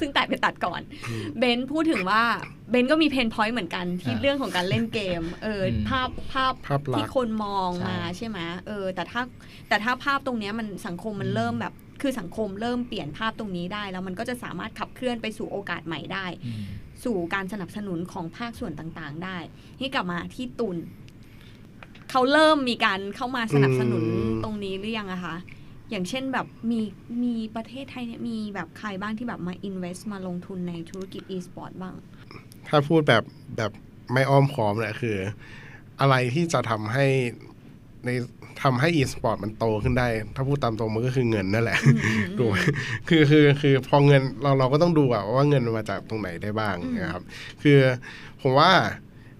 [0.00, 0.80] ซึ่งแต่ไปตัดก่อน
[1.38, 2.22] เบนพูดถึงว่า
[2.70, 9.22] เบนก็มี pain point เหมือนกันที่อ่าเรื่องของการเล่นเกมเอออมภาพภาพภาพลักษณ์ที่คนมองใช่มาใช่ไหมเออแต่ถ้า
[9.68, 16.64] แต่ถ้าภาพตรงเนี้ยมันสังคมมันอืมเริ่มแบบคือสังคมเริ่มเปลี่ยนภาพตรงนี้ได้ แล้วมันก็จะสามารถขับเคลื่อนไปสู่โอกาสใหม่ได้อืม
[17.04, 19.36] สู่การสนับสนุนของภาคส่วนต่างๆ ได้
[19.80, 20.76] นี่กลับมาที่ตุน
[22.10, 25.36] เขาเริ่มมีการเข้ามาสนับสนุนอืมตรงนี้หรือยังอะคะ
[25.90, 26.80] อย่างเช่นแบบมี
[27.22, 31.94] มีประเทศไทยเนี่ยมีแบบใครบ้างที่แบบมา invest มาลงทุนในธุรกิจ e-sport บ้าง
[32.68, 33.24] ถ้าพูดแบบ
[33.56, 33.72] แบบ
[34.12, 35.16] ไม่อ้อมค้อมเนี่ยคือ
[36.00, 37.06] อะไรที่จะทำให้
[38.04, 38.10] ใน
[38.62, 41.78] ทำให้ e-sport มันโตขึ้นได้ ถ้าพูดตามตรงมันก็คือเงินนั่นแหละ
[42.38, 42.56] ถูกไหม
[43.08, 47.22] คือคือคือพอเงินเราเราก็ต้องดูอะว่าเงินมันมาจากตรงไหนได้บ้างอืมนะครับ
[47.62, 47.78] คือ
[48.42, 48.72] ผมว่า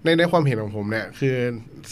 [0.03, 1.35] ในในความเห็นของผมเนี่ยคือ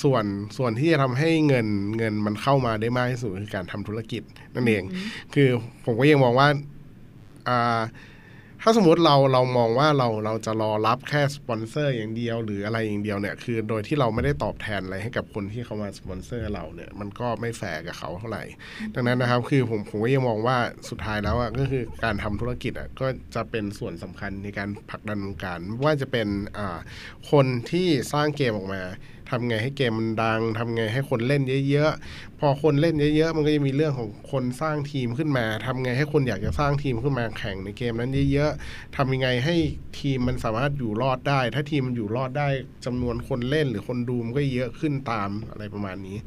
[0.03, 0.23] ส่วน
[0.57, 4.21] ส่วนที่จะทำให้เงินเงินมันเข้ามาได้มากที่สุดคือการทำธุรกิจ
[4.55, 4.83] นั่นเอง
[5.33, 5.49] คือ
[5.85, 6.47] ผมก็ยังมองว่า
[7.49, 7.79] อ่า
[8.65, 18.43] ถ้าสมมติเราเรามองว่าเราเราจะรอรับแค่สปอนเซอร์อย่างเดียว หรืออะไรอย่างเดียวเนี่ยคือโดยที่เราไม่ได้ตอบแทนอะไรให้กับคนที่เขามาสปอนเซอร์เราเนี่ยมันก็ไม่แฟร์กับเขาเท่าไหร่
[18.95, 20.57] ดังนั้นนะครับคือผมผมก็ยังมองว่า
[20.89, 26.77] สุดท้ายแล้วอะก็คือการทำธุรกิจอะก็จะเป็นส่วนสำคัญในการผลักดันวงการว่าจะเป็นอ่า
[27.31, 28.81] คนที่สร้างเกมออกมา
[29.33, 39.55] ทำไงให้เกมมันดังทำไงให้คนเล่นเยอะๆ พอคนเล่นเยอะๆ มันก็จะมีเรื่องของคนสร้างทีมขึ้นมาทำไงให้คนอยากจะสร้างทีมขึ้นมาแข่งในเกมนั้นเยอะๆทำยังไงให้
[39.99, 42.47] ทีมมันสามารถอยู่รอดได้ ถ้าทีมมันอยู่รอดได้
[42.85, 46.17] จำนวนคนเล่นหรือคนดูมันก็เยอะขึ้นตามอะไรประมาณนี้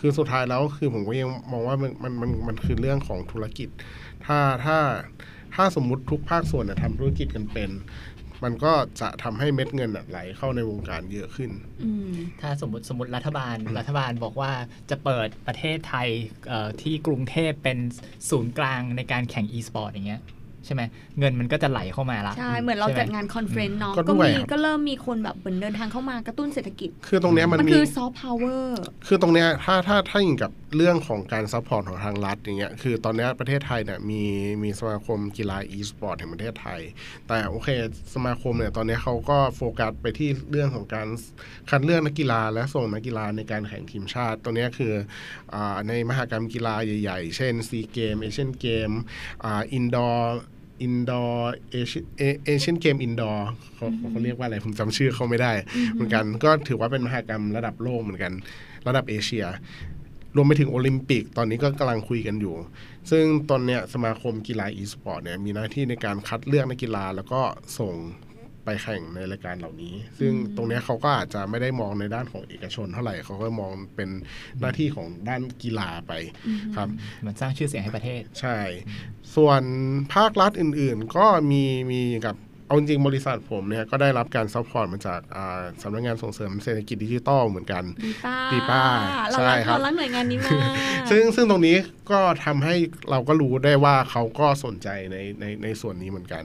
[0.00, 3.68] คือสุดท้ายแล้วคือผมก็ยังมองว่ามันมันมันมันคือเรื่องของธุรกิจ
[4.26, 4.78] ถ้าถ้า
[5.54, 7.70] ถ้าสมมุติทุกภาคส่วนนะทำธุรกิจกันเป็น
[8.44, 11.50] มันก็จะทำให้เม็ดเงินน่ะไหลเข้าในวงการเยอะขึ้น
[11.82, 14.52] อืมถ้าสมมติสมมติรัฐบาลรัฐบาลบอกว่า
[14.90, 16.08] จะเปิดประเทศไทย
[16.48, 17.78] เอ่อที่กรุงเทพเป็น
[18.30, 20.22] ศูนย์กลางในการแข่ง e-sport อย่างเงี้ย
[20.66, 20.82] ใช่ไหม
[21.18, 34.22] เงินมันก็จะไหลเข้ามาละใช่ เหมือนเราใช่ไหมจัดงาน conference เนาะก็ก็ด้วยมีครับก็เริ่มมีคนแบบเหมือนเดินทางเข้ามากระตุ้นเศรษฐกิจ คือตรงเนี้ยมันมันมีคือซอฟต์พาวเวอร์คือตรงเนี้ยถ้าถ้าถ้าอย่างกับ เรื่องของการ support ของทางรัฐอย่างเงี้ยคือตอนนี้ประเทศไทยเนี่ยมี
[34.62, 36.80] มีสมาคมกีฬา e-sport แห่งประเทศไทย
[37.28, 37.68] แต่โอเค
[38.14, 41.08] สมาคมเนี่ยตอนนี้เขาก็โฟกัสไปที่เรื่องของการ
[41.70, 44.92] คัดเลือกนักกีฬาและส่งนักกีฬาในการแข่งทีมชาติ ตัวนี้คือ
[45.54, 45.56] อ
[45.88, 48.90] ในมหกรรมกีฬาใหญ่ๆ เช่นซีเกมเอเชียนเกม
[49.72, 50.40] อินดอร์
[50.82, 55.52] อินดอร์เอเชียนเกมอินดอร์เขาเขาเรียกว่าอะไร ผมจำชื่อเขาไม่ได้
[55.92, 58.32] เหมือนกันก็ถือว่าเป็นมหกรรมระดับโลกเหมือนกัน
[58.86, 59.46] ระดับเอเชีย
[60.36, 62.54] รวมไปถึงโอลิมปิก ตอนนี้ก็กำลังคุยกันอยู่
[63.10, 67.40] ซึ่งตอนเนี้ยสมาคมกีฬาอีสปอร์ตเนี่ยมีหน้าที่ในการคัดเลือกนักกีฬาแล้วก็
[67.78, 67.94] ส่ง
[68.64, 74.08] ไปแข่งในรายการเหล่านี้ ซึ่งตรงเนี้ยเขาก็อาจจะไม่ได้มองในด้านของเอกชนเท่าไหร่เขาก็มองเป็น
[74.60, 76.12] หน้าที่ของด้านกีฬาไป
[76.76, 76.88] ครับ
[77.20, 78.58] เหมือนสร้างชื่อเสียงให้ประเทศ ใช่
[79.36, 79.62] ส่วน
[80.14, 88.82] ภาครัฐอื่นๆ ก็มีมีกับ เอาจริงๆบริษัทผมเนี่ยก็ได้รับการ support มาจากอ่าสำนักงานส่งเสริมเศรษฐกิจดิจิทัลเหมือนกันดีป้าดีป้า
[89.30, 90.50] เราใช่รักครับเรารักหน่วยงานนี้มาก
[91.10, 91.76] ซึ่งซึ่งตรงนี้
[92.10, 92.74] ก็ทำให้
[93.10, 96.44] เราก็รู้ได้ว่าเขาก็สนใจในในในส่วนนี้เหมือนกัน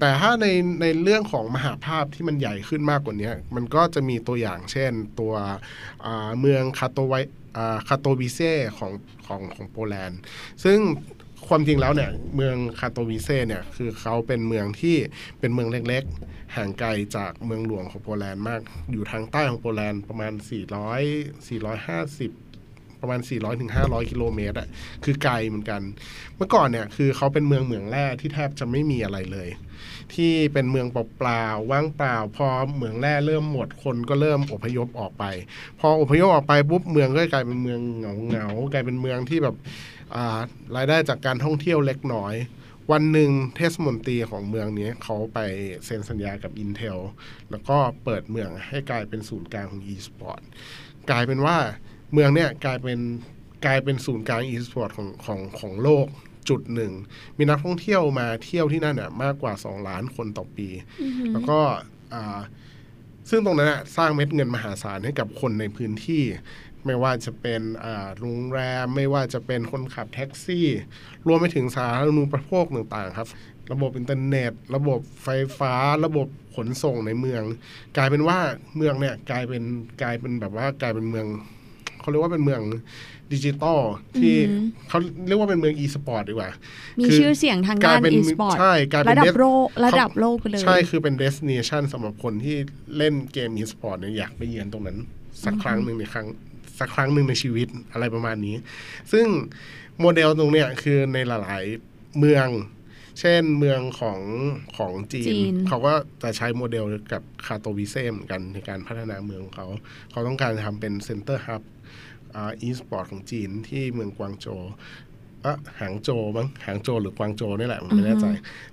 [0.00, 0.46] แต่ถ้าใน
[0.80, 5.32] ในเรื่องของมหภาคที่มันใหญ่ขึ้นมากกว่านี้มันก็จะมีตัวอย่างเช่นตัว
[6.04, 7.14] อ่าเมืองคาโตไว
[7.56, 8.92] อ่าคาโตวิเซ่ของ
[9.26, 10.20] ของของโปแลนด์
[10.64, 10.78] ซึ่ง
[11.48, 14.96] ความจริงแล้วเนี่ยเมืองคาโตวิเซ่เนี่ยคือเขาเป็นเมืองที่
[15.40, 18.60] เป็นเมืองเล็กๆ ห่างไกลจากเมืองหลวงของโปแลนด์มาก
[18.92, 20.32] อยู่ทางใต้ของโปแลนด์ประมาณ
[20.92, 22.45] 400 450
[23.06, 23.24] ประมาณ
[23.66, 24.68] 400-500 กิโลเมตรอะ
[25.04, 25.80] คือไกลเหมือนกัน
[26.36, 29.48] เมื่อก่อนเนี่ยคือเขาเป็นเมืองเหมืองแร่ที่แทบจะไม่มีอะไรเลย
[30.14, 35.24] ที่เป็นเมืองเปล่าๆว่างเปล่า พอเหมืองแร่เริ่มหมดคนก็เริ่มอพยพออกไป
[35.80, 39.56] พออพยพออกไปปุ๊บเมืองก็กลายเป็นเมืองเหงาเหงาๆกลายเป็นเมืองที่แบบ
[40.76, 42.34] รายได้จากการท่องเที่ยวเล็กน้อย
[42.92, 45.38] วันหนึ่งเทศมนตรีของเมืองนี้เขาไป
[45.84, 46.98] เซ็นสัญญากับ Intel
[47.50, 50.40] แล้วก็เปิดเมืองให้กลายเป็นศูนย์กลางของ e-sport
[51.10, 51.56] กลายเป็นว่า
[52.12, 52.98] เมืองเนี่ยกลายเป็น
[53.64, 56.06] กลายเป็นศูนย์กลาง e-sport ของของของโลก
[56.48, 56.92] จุดหนึ่ง
[57.38, 60.68] มีนักท่องเที่ยวมาเที่ยวที่นั่นน่ะมากกว่า 2 ล้านคนต่อปี
[61.32, 61.58] แล้วก็
[62.14, 62.38] อ่า
[63.30, 66.24] ซึ่งตรงนั้นน่ะสร้างเม็ดเงินมหาศาลให้กับคนในพื้นที่
[66.84, 70.66] ไม่ว่าจะเป็นอ่าโรงแรม ไม่ว่าจะเป็นคนขับแท็กซี่
[71.26, 73.28] รวมไปถึงสาธารณูปโภคต่างๆครับ
[73.72, 77.42] ระบบอินเทอร์เน็ต ระบบไฟฟ้า ระบบขนส่งในเมือง
[77.96, 78.38] กลายเป็นว่า
[78.76, 79.62] เมืองเนี่ยกลายเป็น
[80.02, 81.26] กลายเป็นแบบว่ากลายเป็นเมือง
[82.06, 82.62] เขาเรียกว่าเป็นเมือง
[83.32, 83.80] ดิจิตอล
[84.18, 86.50] ที่อือหือเขาเรียกว่าเป็นเมืองอีสปอร์ตดีกว่า
[86.98, 92.56] มีคือชื่อเสียงทางด้านกลายเป็น e-sport ใช่กลายเป็นระดับเดสโลกระดับโลกไปเลย ใช่คือเป็น destination สำหรับคนที่
[92.96, 94.98] เล่นเกม e-sport เนี่ยอยากไปเยือนตรงนั้น
[95.44, 96.26] สักครั้งหนึ่งในครั้ง
[96.78, 98.56] สักครั้งหนึ่งในชีวิตอะไรประมาณนี้
[99.12, 99.26] ซึ่ง
[100.00, 102.48] โมเดลตรงเนี้ยคือในหลาย ๆ เมือง
[103.20, 104.20] เช่นเมืองของ
[104.76, 109.66] ของจีนจีนเขาก็จะใช้โมเดลกับคาโตวิเซเหมือนกันในการพัฒนาเมืองของเขา
[110.10, 111.62] เขาต้องการทำเป็น center hub
[112.36, 114.62] อ่าอีสปอร์ตของจีนที่เมืองกวางโจว
[115.44, 118.26] อะหางโจวมั้งหางโจวหรือกวางโจวนี่แหละผมไม่แน่ใจ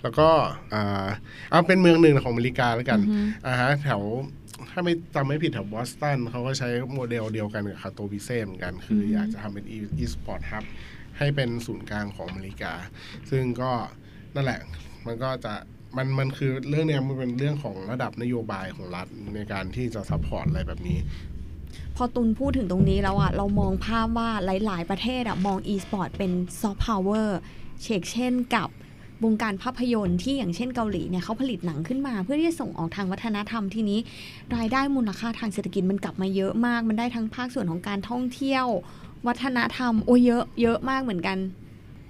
[0.04, 0.28] แล้วก็
[0.74, 1.08] อ่า
[1.52, 3.00] เอาเป็นเมืองหนึ่งของอเมริกาแล้วกัน
[3.48, 4.02] อ่าฮะแถว
[4.70, 10.64] ถ้าไม่จำไม่ผิดแถวบอสตันเขาก็ใช้โมเดลเดียวกันกับคาโตวิเซเหมือนกัน คือออยากจะทำเป็นอีสปอร์ต hub
[11.18, 12.74] ให้เป็นศูนย์กลางของอเมริกา
[13.30, 13.72] ซึ่งก็
[14.36, 14.62] นั่นแหละ
[15.06, 15.54] มันก็จะ
[15.98, 20.98] มันมันคือเรื่องเนี้ยมันเป็นเรื่องของระดับนโยบายของรัฐในการที่จะ support อะไรแบบนี้
[21.96, 27.38] พอคุณพูดถึงตรงนี้แล้วอะเรามองภาพว่าหลาย ๆ ประเทศอะมอง e-sport เป็นซอฟต์พาวเวอร์
[27.82, 28.70] เฉกเช่นกับ
[29.24, 34.00] วงการภาพยนตร์ที่อย่างเช่นเกาหลีเนี่ยเขาผลิตหนังขึ้นมาเพื่อที่จะส่งออกทางวัฒนธรรมทีนี้
[34.56, 38.66] รายได้มูลค่าทางเศรษฐกิจมันกลับมาเยอะมาก มันได้ทั้งภาคส่วนของการท่องเที่ยว
[39.28, 41.38] วัฒนธรรมโอ้เยอะเยอะมากเหมือนกัน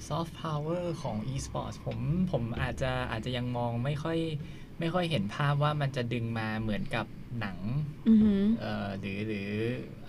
[0.08, 1.98] ซอฟต์พาวเวอร์ของ e-sports ผม
[2.32, 4.18] ผมอาจจะอาจจะยังมองไม่ค่อย
[4.84, 7.06] ไม่ค่อยเห็นภาพว่ามันจะดึงมาเหมือนกับ
[7.40, 7.58] หนัง
[8.08, 9.50] อือหือเอ่อหรือหรือ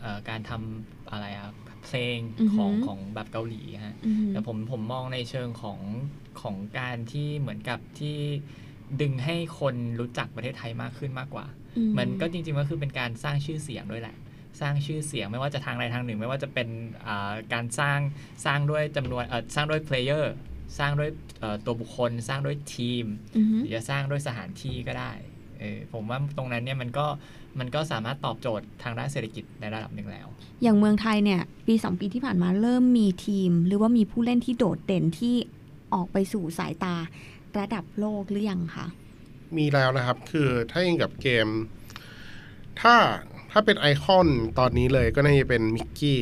[0.01, 1.49] เอ่อการทำอะไรอะ
[1.85, 5.81] เพลงอือหือของของแบบเกาหลีฮะอือหือแต่ผมผมมองในเชิงของ
[6.41, 8.19] ของการที่เหมือนกับที่
[9.01, 11.47] ดึงให้คนรู้จักประเทศไทยมากขึ้นมากกว่า
[11.99, 14.17] มันก็จริงๆก็คือเป็นการสร้างชื่อเสียงด้วยแหละ
[14.61, 16.69] สร้างชื่อเสียงไม่ว่าจะทางใดทางหนึ่ง ไม่ว่าจะเป็น
[17.07, 17.99] อ่าการสร้าง
[18.45, 20.35] สร้างด้วยจำนวนเอ่อสร้างด้วยเพลเยอร์
[20.79, 21.11] สร้างด้วย
[21.41, 23.05] เอ่อตัวบุคคลสร้างด้วยทีม
[23.37, 25.13] อือหือหรือจะสร้างด้วยสถานที่ก็ได้
[25.59, 27.07] เออผมว่าตรงนั้นเนี่ยมันก็
[27.59, 30.27] มันก็สามารถตอบโจทย์ทางด้านเศรษฐกิจในระดับหนึ่งแล้ว
[30.63, 35.35] อย่างเมืองไทยเนี่ยปีสองปีที่ผ่านมาเริ่มมีทีม หรือว่ามีผู้เล่นที่โดดเด่นที่
[35.95, 36.95] ออกไปสู่สายตา
[37.59, 38.87] ระดับโลกหรือยังคะ
[39.57, 41.49] มีแล้วนะครับ คือถ้ายิงกับเกม
[42.81, 42.95] ถ้า
[43.51, 46.19] ถ้าเป็นไอคอนตอนนี้เลยก็น่าจะเป็นมิกกี้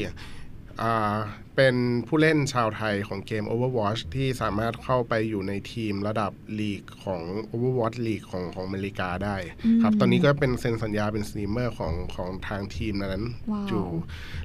[0.82, 1.16] อ่า
[1.56, 9.36] เป็นผู้เล่นชาวไทยของเกม Overwatch ที่สามารถเข้าไปอยู่ในทีมระดับลีกของ Overwatch League ของของอเมริกาได้
[9.82, 13.88] ครับ ตอนนี้ก็เป็นเซ็นสัญญาเป็นสตรีมเมอร์ของของทางทีมนั้นว้าวอยู่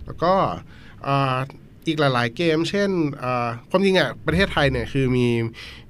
[0.05, 0.33] แล้วก็
[1.87, 2.89] อ่าอีกหลาย ๆ เกม เช่น
[3.23, 5.27] อ่าความจริงอะประเทศไทยเนี่ยคือมี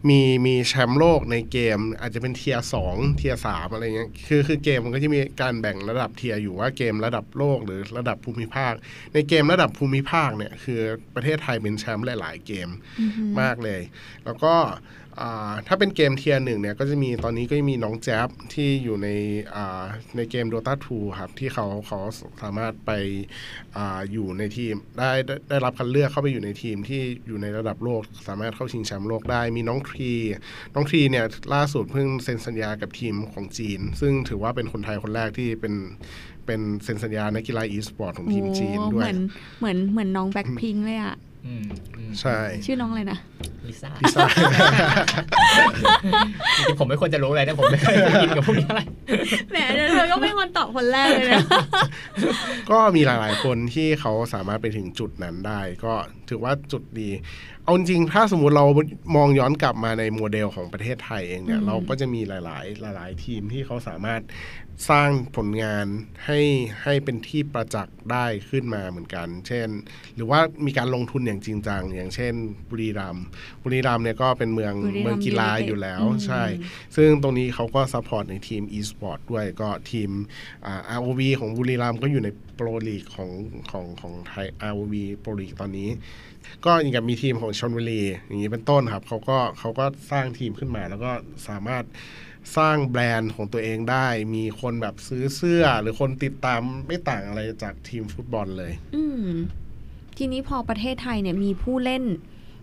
[0.10, 8.74] มีมีแชมป์โลกในเกม อาจจะเป็นเทียสองเทียสามอะไรเงี้ยคือคือเกมมันก็จะมีการแบ่งระดับ tier อยู่ว่าเกมระดับโลกหรือระดับภูมิภาค
[9.14, 10.80] ในเกมระดับภูมิภาคเนี่ยคือ
[11.16, 12.70] ประเทศไทยเป็นแชมป์หลาย ๆ เกม
[13.42, 13.82] มากเลย
[14.26, 15.07] แล้วก็อ่า
[15.68, 19.08] ถ้าเป็นเกม tier หนึ่งเนี่ยก็จะมีตอนนี้ก็มีน้องแจ๊บที่อยู่ใน
[20.16, 22.00] ในเกม Dota 2 ครับ ที่เขาเขา
[22.42, 22.92] สามารถไป
[23.78, 23.80] อ
[24.12, 30.12] อยู่ในทีมได้ได้ได้รับคัดเลือกเข้าไปอยู่ในทีมที่อยู่ในระดับโลก สามารถเข้าชิงแชมป์โลกได้มีน้องทรี
[30.74, 35.74] น้องทรีเนี่ยล่าสุดเพิ่งเซ็นสัญญากับทีมของจีน ซึ่งถือว่าเป็นคนไทยคนแรกที่เป็น
[36.46, 39.20] เป็นเซ็นสัญญานักกีฬาอีสปอร์ตของทีมจีนด้วย เหมือน
[39.60, 41.16] เหมือนเหมือนน้องแบ็คพิงเลยอะ
[42.22, 43.20] ใช่ ชื่อน้องอะไรนะ
[43.68, 44.28] ลิซ่าลิซ่า
[46.58, 48.82] จริงๆผมไม่ควรจะรู้อะไรนะผมไม่เคยได้ยินกับพวกนี้อะไร
[49.52, 49.58] แหม
[49.94, 51.44] เธอก็เป็นคนตอบคนแรกเลยนะ
[52.72, 55.94] ก็มีหลายๆคนที่เขาสามารถไปถึงจุดนั้นได้ ก็
[56.30, 57.10] ถือว่าจุดดี
[57.64, 58.66] เอาจริงๆถ้าสมมุติเรา
[59.16, 62.60] มองย้อนกลับมาในโมเดลของประเทศไทยเองเนี่ยอืมเราก็จะมีหลา
[62.92, 64.22] ย ๆ หลาย ๆ ทีมที่เขาสามารถ
[64.90, 65.86] สร้างผลงาน
[66.26, 66.40] ให้
[66.84, 69.68] ให้เป็นที่ประจักษ์ได้ขึ้นมาเหมือนกัน เช่น
[70.16, 72.34] หรือว่ามีการลงทุนอย่างจริงจัง อย่างเช่น
[72.70, 73.26] บุรีรัมย์
[73.63, 76.44] บุรีรัมย์เนี่ยก็เป็นเมืองบุรีรัมย์เมืองกีฬา United อยู่แล้วอืมใช่
[76.96, 80.10] ซึ่งตรงนี้เขาก็ support ในทีม e-sport ด้วยก็ทีม
[80.66, 83.30] อ่า ROV ของบุรีรัมย์ก็อยู่ใน pro league ของ
[83.72, 85.90] ของของไทย ROV pro league ตอนนี้
[86.66, 91.12] ก็อย่างกับมีทีมของชนบุรีอย่างนี้เป็นต้นครับเขาก็เขาก็สร้างทีมขึ้นมาแล้วก็
[91.48, 91.84] สามารถ
[92.56, 99.04] สร้างแบรนด์ของตัวเองได้ มีคนแบบซื้อเสื้อ หรือคนติดตามไม่ต่างอะไรจากทีมฟุตบอลเลย อื
[100.18, 102.04] ทีนี้พอประเทศไทยเนี่ยมีผู้เล่น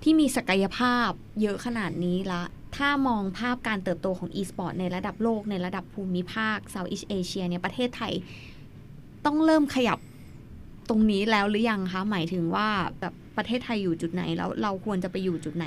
[0.03, 1.11] ที่มีศักยภาพ
[1.43, 2.43] เยอะขนาดนี้ละ
[2.77, 8.13] ถ้ามองภาพการเติบโตของ e-sport ในระดับโลกในระดับภูมิภาค Southeast Asia เนี่ยประเทศไทย
[9.27, 9.99] ต้องเริ่มขยับ
[10.89, 12.69] ตรงนี้แล้วหรือยังคะ หมายถึงว่า
[13.01, 15.67] แบบประเทศไทยอยู่จุดไหนแล้วเราควรจะไปอยู่จุดไหน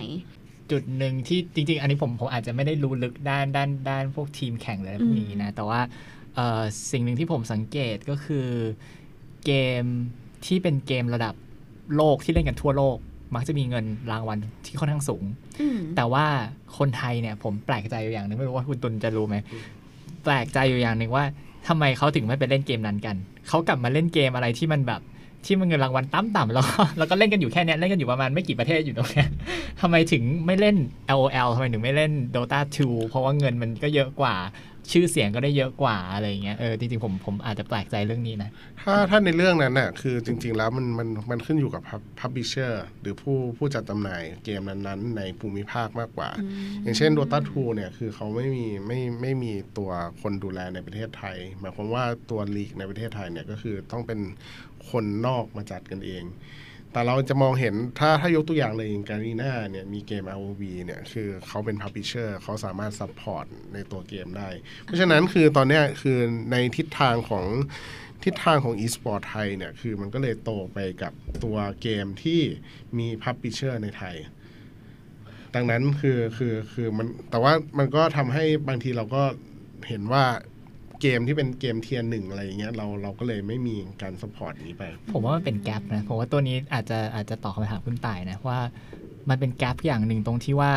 [0.72, 5.80] จุดหนึ่งที่จริง ๆ อันนี้ผมผมอาจจะไม่ได้รู้ลึกด้านด้านด้านพวกทีมแข่งเลยพวกนี้นะ แต่ว่า
[6.36, 8.48] เอ่อสิ่งหนึ่งที่ผมสังเกตก็คือ
[9.46, 9.84] เกม
[10.46, 11.34] ที่เป็นเกมระดับ
[11.96, 12.98] โลกที่เล่นกันทั่วโลก
[13.36, 15.24] มักจะมีเงินรางวัลที่ค่อนข้างสูง
[15.62, 16.26] อืมแต่ว่า
[16.78, 19.36] คนไทยเนี่ยผมแปลกใจอยู่อย่างหนึ่งไม่รู้ว่าคุณตุลจะรู้ไหม
[20.24, 21.26] แปลกใจอยู่อย่างหนึ่งว่า
[21.68, 23.16] ทำไมเขาถึงไม่ไปเล่นเกมนั้นกัน
[23.48, 25.02] เขากลับมาเล่นเกมอะไรที่มันแบบ
[25.46, 29.24] ที่มันเงินรางวัลต่ำๆแล้วก็แล้วก็เล่นกันอยู่แค่เนี้ยเล่นกันอยู่ประมาณไม่กี่ประเทศอยู่ตรงนี้
[29.82, 30.76] ทำไมถึงไม่เล่น
[31.18, 34.36] LOL ทำไมถึงไม่เล่น Dota 2 เพราะว่าเงินมันก็เยอะกว่า
[34.92, 38.50] ชื่อเสียงก็ได้เยอะกว่าอะไรอย่างเงี้ยเออจริงๆผมผมอาจจะแปลกใจเรื่องนี้นะ
[38.82, 41.82] ถ้าถ้าในเรื่องนั้นน่ะคือจริง ๆ แล้วมันมันมันขึ้นอยู่กับ
[42.20, 46.30] พับบิเชอร์หรือผู้ผู้จัดจำหน่ายเกมนั้นๆ ในภูมิภาคมากกว่า
[46.84, 54.20] อย่างเช่น Dota 2เนี่ยคือเขาไม่มีไม่ไม่มีตัวคนดูแลในประเทศไทย หมายความว่าตัวลีกในประเทศไทยเนี่ยก็คือต้องเป็น
[54.90, 56.24] คนนอกมาจัดกันเอง
[56.92, 64.50] แต่เราจะมองเห็นถ้าถ้ายกตัวอย่างเลยอย่างการีน่าเนี่ยมีเกม ROV เนี่ยคือเขาเป็น Publisher เขาสามารถ support ในตัวเกมได้
[64.84, 66.18] เพราะฉะนั้นคือตอนนี้คือ
[66.52, 67.46] ในทิศทางของ
[68.24, 71.14] ทิศทางของ e-sport ไทยเนี่ยคือมันก็เลยโตไปกับ
[71.44, 72.42] ตัวเกมที่
[72.98, 74.16] มี Publisher ในไทย
[75.56, 79.24] ดังนั้นคือคือคือมันแต่ว่ามันก็ทำให้บางทีเราก็
[79.88, 80.26] เห็นว่า
[81.02, 84.84] เกมที่เป็นเกม tier หนึ่งอะไรอย่างเงี้ยเราเราก็เลยไม่มีการ support นี้ไป
[85.14, 88.60] ผมว่ามันเป็น gap นะผมว่าตัวนี้อาจจะอาจจะตอบคำถามคุณต่ายนะว่า
[89.30, 90.72] มันเป็น gap อย่างหนึ่งตรงที่ว่า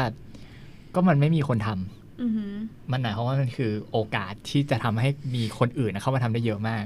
[0.95, 2.55] ก็มันไม่มีคนทำอือหือ
[2.93, 6.85] มันหมายความว่ามันคือโอกาสที่จะทำให้มีคนอื่นนะเข้ามาทำได้เยอะมาก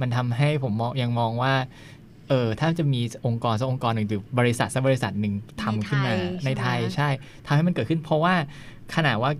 [0.00, 1.54] มันทำให้ผมมองยังมองว่า
[2.28, 6.12] เออถ้าจะมีองค์กรสักองค์กรหนึ่งหรือบริษัทสักบริษัทหนึ่งทำขึ้นมา
[6.44, 7.08] ในในไทไทยยใช่ไหมใช่
[7.46, 8.34] ทำให้มันเกิดขึ้น เพราะว่า
[8.94, 9.30] ขนาดว่า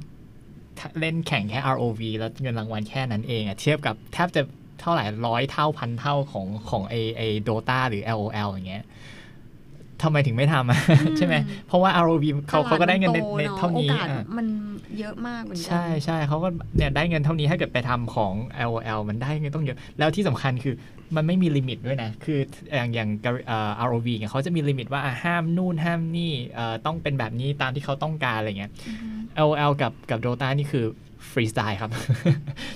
[1.01, 4.43] เล่นแข่งแค่ ROV แล้วเงินรางวัลแค่นั้นเองอะเทียบกับแทบจะ
[4.81, 8.85] เท่าไหร่ร้อยเท่าพันเท่าของของไอไอโดตาหรือ LOL อย่างเงี้ย
[10.03, 10.81] ทำไมถึงไม่ทำอะ
[11.19, 11.35] ใช่ไหม
[11.67, 14.47] เพราะว่า ROV เขาเขาก็ได้เงินในตลดมัในโตอะเท่านี้โอกาสอะมัน
[14.99, 18.33] เยอะมากเหมือนกัใช่ใช่เขาก็เนี่ยได้เงินเท่านี้ถ้าเกิดไปทำของ
[18.71, 20.75] LOL มันได้เงินต้องเยอะ แล้วที่สำคัญคือ
[21.17, 22.39] มันไม่มี limit ด้วยนะ คือ
[22.75, 23.09] อย่างอย่าง
[23.47, 28.73] เอ่อ ROV เนี่ยเขาจะมี limit ว่าอะห้ามนู่นห้ามนี่เอ่อต้องเป็นแบบนี้ตามที่เขาต้องการอะไรเงี้ย
[29.49, 30.85] LOL กับกับ Dota นี่คือ
[31.31, 31.91] ฟรีสไตล์ครับ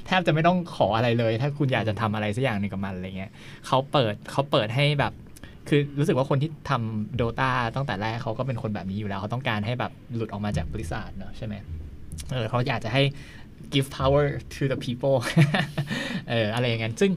[0.06, 3.30] แทบจะไม่ต้องขออะไรเลย ถ้าคุณอยากจะทำอะไรสักอย่างหนึ่งกับมันอะไรเงี้ย
[3.66, 5.12] เขาเปิดเขาเปิดให้แบบ
[5.68, 11.54] คือรู้สึกว่าคนที่ทำ Dota ตั้งแต่แรกเขาก็เป็นคนแบบนี้อยู่แล้ว เขาต้องการให้แบบหลุดออกมาจากบริษัทเนอะใช่ไหม
[12.32, 13.02] เออเขาอยากจะให้
[13.72, 15.16] give power to the people
[16.30, 17.10] เอออะไรอย่างนั้นซึ่ง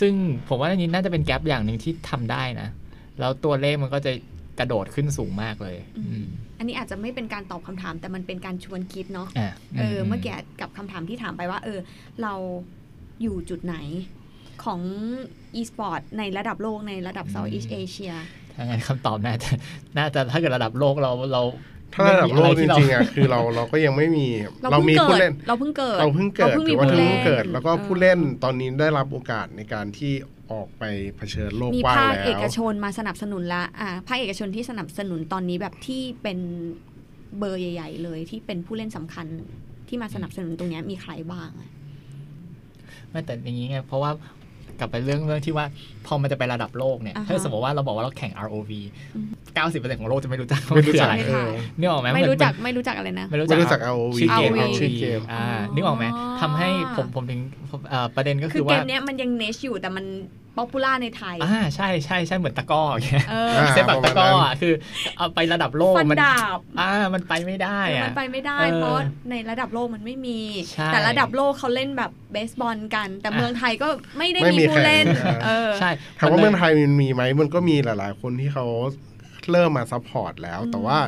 [0.00, 0.12] ซึ่ง
[0.48, 2.68] ผมว่าอันนี้น่าจะเป็นแกลบอย่างหนึ่งที่ทำได้นะ
[3.20, 4.12] แล้วตัวเลขมันก็จะ
[4.58, 6.24] กระโดดขึ้นสูงมากเลยอืม
[6.58, 11.78] อันนี้อาจจะไม่เป็นการตอบคำถาม แต่มันเป็นการชวนคิดเนาะอะเออเมื่อกี้กับคำถามที่ถามไปว่า เออ
[12.22, 12.34] เรา
[13.22, 13.76] อยู่จุดไหน
[14.64, 14.80] ของ
[15.60, 18.14] e-sport ในระดับโลกในระดับ Southeast Asia
[18.54, 19.50] ถ้างั้นคำตอบน่าจะ
[19.98, 21.42] น่าจะถ้าเกิดระดับโลกเราเรา
[21.94, 24.26] ถ้าระดับโลกไม่จมีอะไที่ริงๆอะคือเราเราก็ยังไม่มี
[24.62, 30.12] เราเราเพิ่งมีเกิผู้ดเล่น เราเพิ่งเกิด เราเพิ่งเกิดเราเพิ่งมีถือว่าผู้เพิ่เล่งนเกิด แล้วก็เออผู้เล่นตอนนี้ได้รับโอกาสในการที่
[30.52, 30.84] ออกไป
[31.16, 36.38] เผชิญโลกมีกว้างภาคแล้เอกวชนมาสนับสนุนละอ่าภาคเอกชนที่สนับสนุนตอนนี้แบบที่เป็น
[37.38, 39.26] เบอร์ใหญ่ ๆ เลยที่เป็นผู้เล่นสำคัญ
[39.88, 41.70] ที่มาสนับสนุนตรงเนี้ยมีใครบ้างอะ
[43.10, 44.10] ไม่แต่อย่างนี้ไงเพราะว่า
[44.78, 45.66] กลับไปเรื่องเรื่องที่ว่า
[46.06, 48.70] พอมันจะไประดับโลกเนี่ยอ่าฮะถ้าสมมติว่าเราบอกว่าเราแข่ง ROV
[49.14, 56.04] อืม90%ของโลกจะไม่รู้จักไม่รู้ว่าคือจักอะไรไม่เอทันอนึกออกไหมไม่รู้จักเหอนไม่รู้จักอะไรนะไม่รู้ไม่รู้จัก ROV ชื่อเกม ROV ชื่อเกมอ่าอ๋อนึกออกไหม
[56.40, 57.40] ทำให้ผมผมถึง
[57.90, 60.04] เอ่อประเด็นก็คืคืออเกว่ามเนี้ยมันยังเนชอยู่แต่มัน
[60.56, 64.74] ป๊อปปูล่าในไทย อ่าใช่ใช่ใช่เหมือนตะกร้ออย่างเงี้ยเอออ่าเซฟแบบตะกร้ออะคือ
[65.16, 68.98] เอาไประดับโลกฟันมันดาบอ่ามันไปไม่ได้เอออะมันไปไม่ได้เออเพราะ
[69.30, 70.40] ในระดับโลกมันไม่มี
[70.72, 73.88] ใช่แต่ระดับโลกเขาเล่นแบบเบสบอลกัน แต่อะเมืองไทยก็
[74.18, 78.66] ไม่ได้ไม่มีมีผู้เล่นแข่งเออใช่ถามว่าลยเมืองไทยมันมีไหมมันก็มีหลาย ๆ คนที่เขา
[79.50, 80.98] เริ่มมา support แล้วแต่ว่า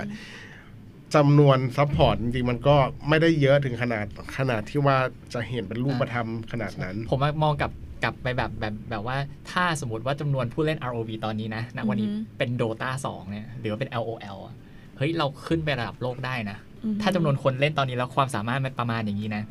[1.14, 2.76] จำนวน support จริงๆมันก็
[3.08, 4.06] ไม่ได้เยอะถึงขนาด
[4.38, 4.96] ขนาดที่ว่า
[5.34, 7.70] จะเห็นเป็นรูปธรรมขนาดนั้น ผมมองกลับ
[8.02, 9.16] กลับไปแบบแบบแบบว่า
[9.50, 14.54] ถ้าสมมติว่าจำนวนผู้เล่น ROV ตอนนี้นะณวันนี้อือฮึเป็น Dota 2 เนี่ย หรือว่าเป็น LOL อะ
[14.96, 19.42] เฮ้ย เราขึ้นไประดับโลกได้นะอืมถ้าจำนวนคนเล่นตอนนี้แล้วความสามารถมันประมาณอย่างนี้นะ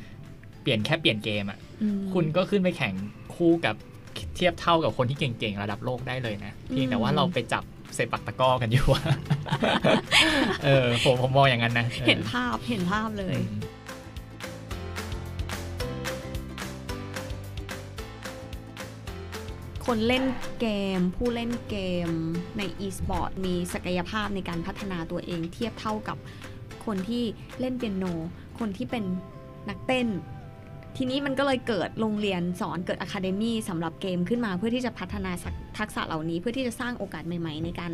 [0.62, 2.94] เปลี่ยนแค่เปลี่ยนเกมอะอืมคุณก็ขึ้นไปแข่ง
[3.36, 3.76] คู่กับ
[4.36, 7.64] เทียบเท่ากับคนที่เก่งๆ ระดับโลกได้เลยนะ เพียงแต่ว่าอืมเราไปจับ
[7.96, 9.04] เซปักตะกร้อกันอยู่อะ
[10.66, 13.36] เออผมผมมองอย่างนั้นนะออเห็นภาพเห็นภาพเลย
[19.92, 20.26] คนเล่น
[20.62, 20.68] เก
[20.98, 21.78] ม ผู้เล่นเก
[22.08, 22.10] ม
[22.58, 26.18] ใน e-sport มีศักยภาพในการพัฒนาตัวเองเทียบเท่ากับ
[26.86, 27.24] คนที่
[27.60, 28.06] เล่นเปียโน
[28.60, 29.04] คนที่เป็น
[29.70, 30.08] นักเต้น
[30.98, 35.32] ทีนี้มันก็เลยเกิดโรงเรียนสอนเกิดอะคาเดมี่สำหรับเกมขึ้นมาเพื่อที่จะพัฒนา
[35.78, 37.92] ทักษะเหล่านี้เพื่อที่จะสร้างโอกาสใหม่ ๆ ในการ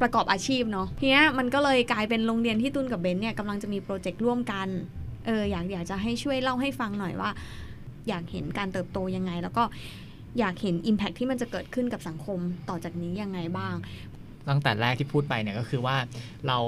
[0.00, 4.68] ประกอบอาชีพเนาะทีนี้มันก็เลยกลายเป็นโรงเรียนที่ตุนกับเบนเนี่ยกำลังจะมีโปรเจกต์ร่วมกัน
[5.26, 7.30] เอออยากอยากจะให้ช่วยเล่าให้ฟังหน่อยว่า
[8.08, 9.64] อยากเห็นการเติบโตยังไงแล้วก็
[10.38, 13.74] อยากเห็น Impact ที่มันจะเกิดขึ้นกับสังคมต่อจากนี้ยังไงบ้าง
[14.48, 15.96] ตั้งแต่แรกที่พูดไปเนี่ยก็คือว่า
[16.48, 16.58] เรา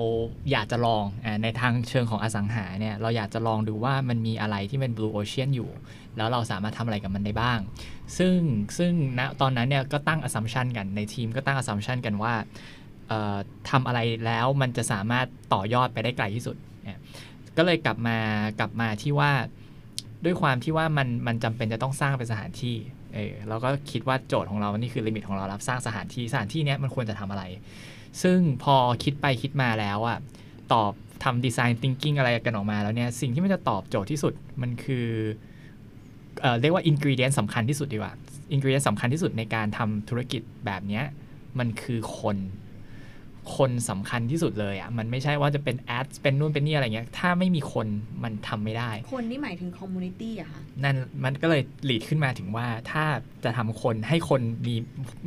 [0.50, 1.04] อยากจะลอง
[1.42, 5.70] ในทางเชิงของอสังหาเนี่ยเราอยากจะลองดูว่ามันมีอะไรที่เป็น blue ocean อยู่
[6.16, 7.58] แล้วเราสามารถทำอะไรกับมันได้บ้าง
[8.18, 8.36] ซึ่ง
[8.78, 12.34] ซึ่งณตอนนั้นเนี่ยก็ตั้ง assumption กันในทีมก็ตั้ง assumption กันว่า
[13.08, 13.36] เอ่อ
[13.70, 16.98] ทำอะไรแล้วมันจะสามารถต่อยอดไปได้ไกลที่สุดเนี่ย
[17.56, 18.16] ก็เลยกลับมา
[18.60, 19.32] กลับมาที่ว่า
[20.24, 22.76] ด้วยความที่ว่ามันมันจำเป็นจะต้องสร้างเป็นสถานที่
[23.14, 27.44] เออเราก็คิดว่าโจทย์ของเรานี่คือ limit ของเรารับสร้างสถานที่สถานที่เนี้ยมันควรจะทำอะไร
[28.22, 30.18] ซึ่งพอคิดไปคิดมาแล้วอะ
[30.72, 30.92] ตอบ
[31.24, 35.06] ทำ design thinking อะไรกันออกมาแล้วเนี่ยสิ่งที่มันจะตอบโจทย์ที่สุดมันคือ
[36.40, 38.12] เอ่อเรียกว่า ingredient สำคัญที่สุดดีกว่า
[38.52, 41.04] ingredient สำคัญที่สุดในการทำธุรกิจแบบเนี้ย
[41.58, 42.36] มันคือคน
[43.56, 47.86] คนสำคัญที่สุดเลยอะ่ะมันไม่ใช่ว่าจะเป็น asset เป็นนู่นเป็นนี่อะไรเงี้ยถ้าไม่มีคน
[48.24, 53.04] มันทำไม่ได้ คนนี่หมายถึง community อะค่ะนั่นมันก็เลย lead ขึ้นมาถึงว่าถ้า
[53.44, 54.74] จะทำคนให้คนมี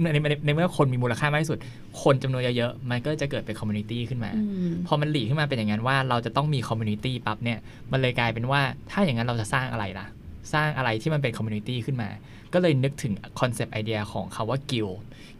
[0.01, 1.59] ในในในเมื่อคนมีมูลค่ามากที่สุด
[2.03, 7.59] คนจำนวนเยอะๆมันก็จะเกิดเป็น community ขึ้นมาอืมพอมัน lead ขึ้นมาเป็นอย่างนั้นว่าเราจะต้องมี community ปั๊บเนี่ย
[7.91, 8.61] มันเลยกลายเป็นว่า
[8.91, 10.05] ถ้าอย่างนั้นเราจะสร้างอะไรล่ะ
[10.53, 12.09] สร้างอะไรที่มันเป็น community ขึ้นมา
[12.53, 14.89] ก็เลยนึกถึงคอนเซปต์ไอเดียของคำว่า guild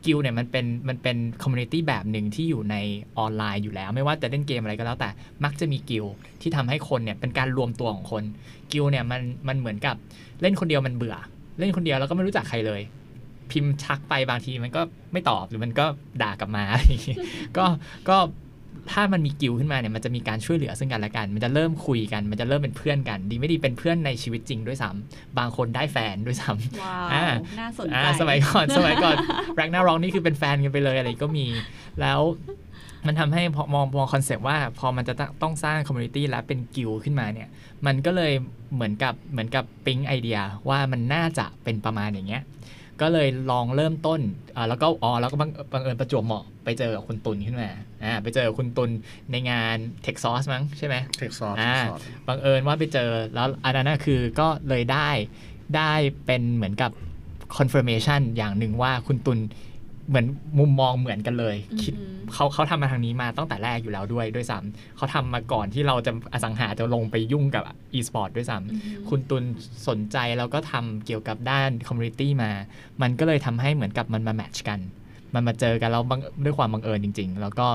[0.05, 2.75] guild เนี่ยมันเป็นมันเป็น community แบบหนึ่งที่อยู่ใน
[3.17, 5.09] ออนไลน์อยู่แล้ว ไม่ว่าจะเล่นเกมอะไรก็แล้วแต่
[5.43, 6.05] มักจะมีกิล
[6.41, 8.23] ที่ทำให้คนเนี่ยเป็นการรวมตัวของคน
[8.71, 9.95] กิลเนี่ยมันมันเหมือนกับ
[10.41, 11.15] เล่นคนเดียวมันเบื่อ
[11.59, 12.81] เล่นคนเดียวแล้วก็ไม่รู้จักใครเลย
[13.51, 14.81] พิมพ์ทักไปบางทีมันก็
[15.13, 15.85] ไม่ตอบหรือมันก็
[16.21, 16.63] ด่ากลับมา
[17.57, 17.65] ก็
[18.09, 18.17] ก็
[18.91, 27.25] ถ้ามันมีกิลขึ้นมาเนี่ยมันจะมีการช่วยเหลือซึ่งกันและกัน มันจะเริ่มคุยกัน มันจะเริ่มเป็นเพื่อนกัน ดีไม่ดีเป็นเพื่อนในชีวิตจริงด้วยซ้ำบางคนได้แฟนด้วยซ้ำว้าวอ่า
[27.59, 29.15] น่าสนใจอ่าสมัยก่อนสมัยก่อน
[29.55, 31.45] Ragnarok นี่คือเป็นแฟนกันไปเลยอะไรก็มี
[32.01, 32.19] แล้ว
[33.07, 37.49] มันทำให้พอมองมองคอนเซปต์ว่าพอมันจะต้องสร้าง community และเป็นกิลขึ้นมาเนี่ย
[37.85, 38.33] มันก็เลย
[38.73, 42.43] เหมือนกับเหมือนกับปิ๊งไอเดียว่ามันน่าจะเป็นประมาณอย่างเงี้ย
[43.01, 44.19] ก็เลยลองเริ่มต้น
[44.55, 47.69] อ่าแล้วก็อ๋อแล้วก็บังบังเอิญประจวบเหมาะไปเจอกับคุณตุลขึ้นมา
[48.03, 48.89] อ่าไปเจอกับคุณตุล
[49.31, 51.75] ในงาน Techsauce มั้งใช่ไหม Techsauce อ่า
[52.27, 55.09] บังเอิญว่าไปเจอแล้วอันนั้นนะคือก็เลยได้
[55.77, 55.93] ได้
[56.25, 56.91] เป็นเหมือนกับ
[57.57, 59.39] confirmation อย่างหนึ่งว่าคุณตุล
[60.09, 60.25] เหมือน
[60.59, 69.43] มุมมองเหมือนกันเลยคิดอืมเขาเขาทำมาทางนี้มาตั้งแต่แรกอยู่แล้วด้วยด้วยซ้ำเขาทำมาก่อนที่เราจะอสังหาจะลงไปยุ่งกับ e-sport ด้วยซ้ำอืมคุณตุล
[69.87, 72.51] สนใจแล้วก็ทำเกี่ยวกับด้าน community มา
[73.01, 74.79] มันก็เลยทำให้เหมือนกับมันมา match กัน
[75.33, 77.67] มันมาเจอกันแล้วบังด้วยความบังเอิญจริง ๆ แล้วก็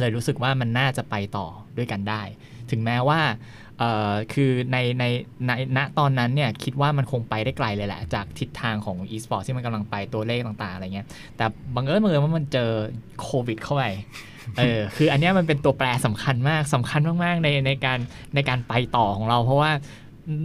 [0.00, 1.46] เลยรู้สึกว่ามันน่าจะไปต่อ
[1.76, 2.22] ด้วยกันได้
[2.70, 3.20] ถึงแม้ว่า
[3.71, 3.71] เอ่อ
[4.32, 5.04] คือในใน
[5.46, 11.06] ในณตอนนั้นเนี่ยคิดว่ามันคงไปได้ไกลเลยแหละ จากทิศทางของ e-sport ที่มันกำลังไปตัวเลขต่างๆอะไรเงี้ย
[11.36, 11.44] แต่
[11.74, 12.70] บังเอิญบังเอิญว่ามันเจอ
[13.22, 13.84] โควิดเข้าไป
[14.58, 17.98] เออคืออันเนี้ยมันเป็นตัวแปรสำคัญมากสำคัญมากๆในในการ
[18.34, 19.72] ในการไปต่อของเรา เพราะว่า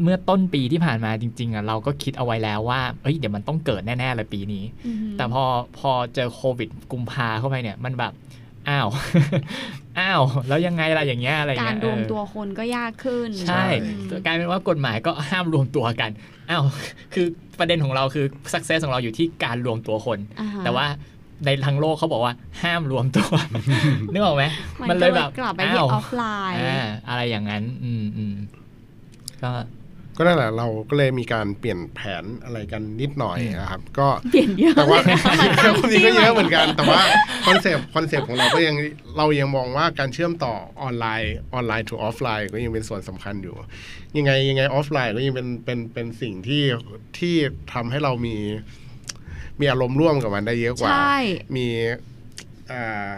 [0.04, 5.44] เมื่อต้นปีที่ผ่านมาจริงๆอะเราก็คิดเอาไว้แล้วว่า เอ้ยเดี๋ยวมันต้องเกิดแน่ๆเลยปีนี้อืมแต่พอ
[5.78, 8.14] พอเจอโควิดกุมภาเข้าไปเนี่ยมันแบบ
[8.70, 8.88] อ้าว
[10.00, 13.90] อ้าว แล้วยังไงล่ะอย่างเงี้ยอะไรการเงี้ยรวมเออตัวคนก็ยากขึ้น ใช่อื
[14.20, 16.12] มกลายเป็นว่ากฎหมายก็ห้ามรวมตัวกัน
[16.50, 16.64] อ้าว
[17.14, 17.28] คือ
[17.60, 20.86] ประเด็นของเราคือ success ของเราอยู่ที่การรวมตัวคนอ่ฮะแต่ว่า
[21.46, 23.30] ในทั้งโลกเขาบอกว่าห้ามรวมตัว
[24.12, 24.44] นึกออกไหม
[24.90, 28.36] มันก็เลยกลับไปที่อ้าวออฟไลน์อ่าอะไรอย่างนั้น อืมอืม
[29.44, 29.52] ก็
[30.18, 37.02] ก็นั่นแหละเราก็เลยมีการเปลี่ยนแผนอะไรกันนิดหน่อยนะครับ ก็เปลี่ยนเยอะแต่ว่าเลยนะคะมันตั้งความจริงก็ชื่เยอะเหมือนกัน แต่ว่า
[37.48, 38.76] คอนเซปต์คอนเซปต์ของเราก็ยัง
[39.18, 43.56] เรายังมองว่าการเชื่อมต่อออนไลน์ออนไลน์ to ออฟไลน์ก็ยังเป็นส่วนสำคัญอยู่
[44.18, 46.64] ยังไงยังไงออฟไลน์ก็ยังเป็นเป็นเป็นสิ่งที่
[47.18, 47.36] ที่
[47.74, 48.36] ทำให้เรามี
[49.60, 51.18] มีอารมณ์ร่วมกับมันได้เยอะกว่าใช่
[51.56, 51.68] มี
[52.72, 53.10] อ่า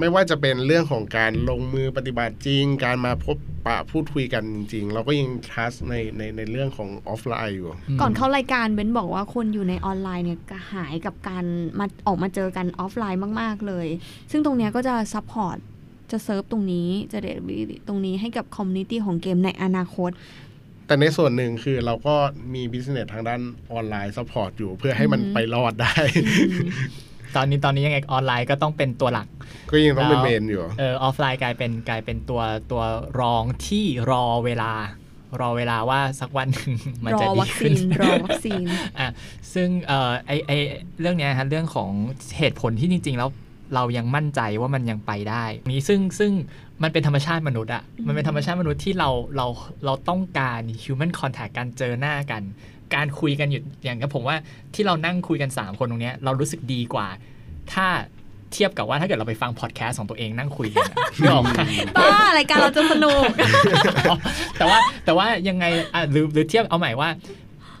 [0.00, 3.36] ไม่ว่าจะเป็นเรื่องของการลงมือปฏิบัติจริง การมาพบ
[3.66, 7.68] ปะพูดคุยกันจริงๆเราก็ยัง trust ในในในเรื่องของออฟไลน์อยู่
[8.00, 11.44] ก่อนเข้ารายการเบนบอกว่าคนอยู่ในออนไลน์เนี่ยกระหายกับการ
[11.78, 13.86] มาออกมาเจอกันออฟไลน์มาก ๆ เลย
[14.30, 15.56] ซึ่งตรงเนี้ยก็จะ support
[16.10, 20.10] จะเซิร์ฟตรงนี้จะ deliver ตรงนี้ให้กับ community ของเกมในอนาคต
[20.86, 22.14] แต่ในส่วนหนึ่งคือเราก็
[22.54, 23.40] มี business ทางด้าน
[23.72, 25.96] ออนไลน์ support อยู่เพื่อให้มันอืมไปรอดได้
[27.36, 29.26] ตอนนี้ตอนนี้ยังไงออนไลน์ก็ต้องเป็นตัวหลัก
[29.70, 32.82] ก็ยังต้องเป็นแล้วเมนอยู่เออออฟไลน์กลายเป็นกลายเป็นตัวตัว
[33.20, 34.72] รองที่รอเวลา
[35.40, 36.72] รอเวลาว่าสักวันหนึ่ง
[37.04, 38.62] มันรจะอดีวัคขึ้ซีนนรอวัคซีน
[38.98, 39.10] อะ
[39.54, 40.52] ซึ่งเอ่อไอไอ
[41.00, 41.90] เรื่องเนี้ยฮะเรื่องของ
[42.38, 43.30] เหตุผลที่จริง ๆ แล้ว
[43.74, 46.32] เรายังมั่นใจว่ามันยังไปได้นี้ซึ่งซึ่ง
[46.82, 49.46] มันเป็นธรรมชาติมนุษย์อะมันเป็นธรรมชาติมนุษย์ที่เราเรา
[49.84, 52.42] เราต้องการ human contact การเจอหน้ากัน
[52.94, 54.36] การคุยกันอยู่อย่างกับผมว่า
[54.74, 57.06] ที่เรานั่งคุยกัน 3 คนตรงเนี้ยเรารู้สึกดีกว่า
[57.72, 57.86] ถ้า
[58.52, 61.50] เทียบกับว่าถ้าเกิดเราไปฟังพอดแคสต์ของตัวเองนั่งคุยกันอะนึกออกไหม
[61.96, 63.22] ป้ารายการเราจะสนุก
[64.58, 65.64] แต่ว่าแต่ว่ายังไง
[65.94, 67.08] อะหรือหรือเทียบเอาใหม่ว่า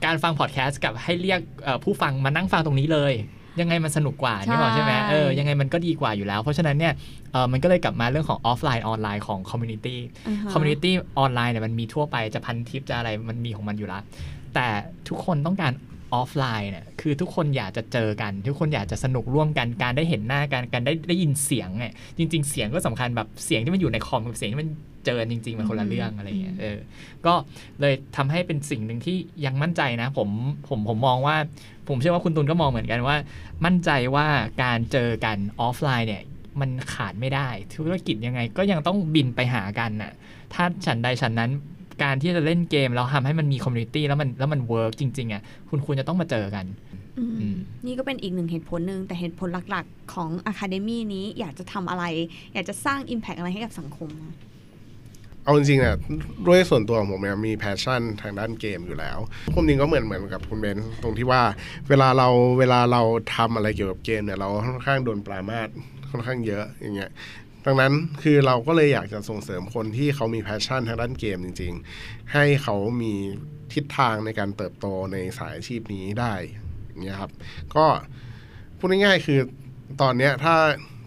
[0.04, 3.14] การฟังพอดแคสต์กับให้เรียกเอ่อผู้ฟังมานั่งฟังตรงนี้เลย
[3.60, 6.92] ยังไงมันสนุกกว่าใช่นี่บอกใช่ไหมเออยังไงมันก็ดีกว่าอยู่แล้ว เพราะฉะนั้นเนี่ย
[7.32, 14.02] เออมันก็เลยกลับมาเรื่องของออฟไลน์ออนไลน์ของ community อ่าฮะ community ออนไลน์เนี่ยมันมีทั่วไปจะพันทิปจะอะไรมันมีของมันอยู่แล้ว
[14.54, 14.68] แต่
[15.08, 15.72] ทุกคนต้องการ
[16.14, 24.70] ออฟไลน์เนี่ยคือทุกคนอยากจะเจอกัน ทุกคนอยากจะสนุกร่วมกันการได้เห็นหน้ากันการได้ได้ยินเสียงเนี่ยจริง ๆ เสียงก็สำคัญแบบเสียงที่มันอยู่ในคอมกับเสียงที่มัน
[25.06, 26.78] เจอจริงๆมันคนละเรื่องอะไรเงี้ยเออ
[27.26, 27.34] ก็
[27.80, 30.28] เลยทำให้เป็นสิ่งหนึ่งที่ยังมั่นใจนะ ผม
[30.68, 31.36] ผมผมมองว่า
[31.88, 33.16] ผมเชื่อว่าคุณตุลก็มองเหมือนกันว่า
[33.64, 34.26] มั่นใจว่า
[34.62, 36.22] การเจอกันออฟไลน์เนี่ย
[36.60, 40.12] มันขาดไม่ได้ ธุรกิจยังไงก็ยังต้องบินไปหากันน่ะ
[40.54, 41.50] ถ้าฉันใดฉันนั้น
[42.02, 46.66] การที่จะเล่นเกมแล้วทำให้มันมี community แล้วมันแล้วมัน work จริงๆอะคุณควรจะต้องมาเจอกัน
[47.18, 52.04] อืมอืมนี่ก็เป็นอีกหนึ่งเหตุผลหนึ่งแต่เหตุผลหลักๆของ Academy นี้อยากจะทำอะไร
[52.54, 54.36] อยากจะสร้าง Impact อะไรให้กับสังคมนะ
[55.44, 55.96] เอาจริงๆเนี่ย
[56.46, 59.18] ด้วยส่วนตัวของผมเนี่ยมี passion ทางด้านเกมอยู่แล้ว
[59.54, 61.42] ผมจริงก็เหมือนเหมือนกับคุณเบนซ์ตรงที่ว่า
[61.88, 62.28] เวลาเรา
[62.58, 63.02] เวลาเรา
[63.36, 65.68] ทำอะไรเกี่ยวกับเกมเนี่ยเราค่อนข้างโดนปรามาส
[66.10, 67.10] ค่อนข้างเยอะอย่างเงี้ย
[67.66, 67.92] ดังนั้น
[68.22, 73.14] คือเราก็เลยอยากจะส่งเสริมคนที่เขามี passion ทางด้านเกมจริง ๆ ให้เขามี
[73.72, 76.34] ทิศทางในการเติบโตในสายอาชีพนี้ได้
[76.86, 77.32] อย่างเงี้ยครับ
[77.74, 77.86] ก็
[78.78, 79.40] พูดง่ายๆคือ
[80.00, 80.54] ตอนเนี้ยถ้า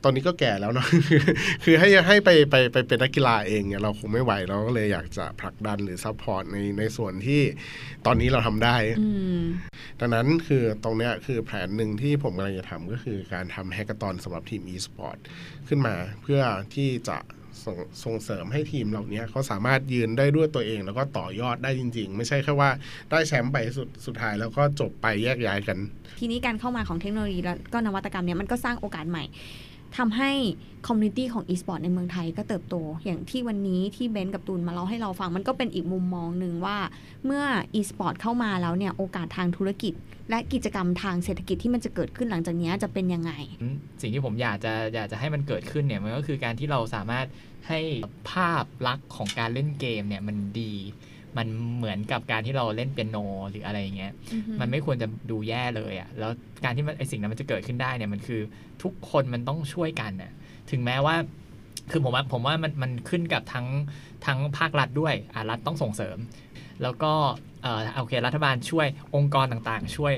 [0.04, 0.88] ตอนนี้ก็แก่แล้วเนาะ
[1.64, 7.42] คือให้ให้ไปไปไปเป็นนักกีฬาเองเนี่ยเราคงไม่ไหวเราก็เลยอยากจะผลักดันหรือ support ในในส่วนที่
[8.06, 9.42] ตอนนี้เราทำได้อืม
[10.00, 15.18] ดังนั้นคือตรงเนี้ยคือแผนหนึ่งที่ผมกำลังจะทำก็คือการทำ hackathon สำหรับทีม e-sport
[15.68, 16.42] ขึ้นมาเพื่อ
[16.76, 17.18] ที่จะ
[17.66, 22.70] ส่งส่งเสริมให้ทีมเหล่านี้เขาสามารถยืนได้ด้วยตัวเอง แล้วก็ต่อยอดได้จริง ๆ ไม่ใช่แค่ว่า
[23.12, 25.78] ได้แชมป์ไปสุดสุดท้ายแล้วก็จบไปแยกย้ายกัน
[26.20, 29.24] ทีนี้การเข้ามาของเทคโนโลยีแล้วก็นวัตกรรมเนี้ยมันก็สร้างโอกาสใหม่
[29.98, 30.32] ทำให้
[30.88, 32.76] community ของ e-sport ในเมืองไทยก็เติบโต
[33.06, 36.78] อย่างที่วันนี้ที่เบนกับตุลมาเล่าให้เราฟัง มันก็เป็นอีกมุมมองหนึ่งว่า
[37.26, 37.44] เมื่อ
[37.76, 39.94] e-sport เข้ามาแล้วเนี่ย โอกาสทางธุรกิจ
[40.30, 43.32] และกิจกรรมทางเศรษฐกิจที่มันจะเกิดขึ้นหลังจากนี้จะเป็นยังไง
[44.02, 47.28] สิ่งที่ผมอยากจะอยากจะให้มันเกิดขึ้นเนี่ยมันก็คือการที่เราสามารถ
[47.68, 47.80] ให้
[48.32, 50.74] ภาพลักษณ์ของการเล่นเกมเนี่ยมันดี
[51.38, 53.18] มันเหมือนกับการที่เราเล่นเปียโน
[53.52, 54.12] หรืออะไรอย่างเงี้ย
[54.60, 56.32] มันไม่ควรจะดูแย่เลยอะ่ะ แล้ว
[56.64, 58.42] การที่มันไอสิ่งนั้นมันจะเกิดขึ้นได้เนี่ยมันคือ
[58.84, 60.32] ทุกคนมันต้องช่วยกันน่ะ
[60.72, 61.16] ถึงแม้ว่า
[61.92, 63.68] คือผมว่าผมว่ามันมันขึ้นกับทั้ง
[64.26, 66.18] ทั้งภาครัฐด้วยอะรัฐต้องส่งเสริม
[66.84, 67.12] แล้วก็
[67.64, 70.14] เออโอเครัฐบาลช่วยองค์กรต่างๆ ช่วย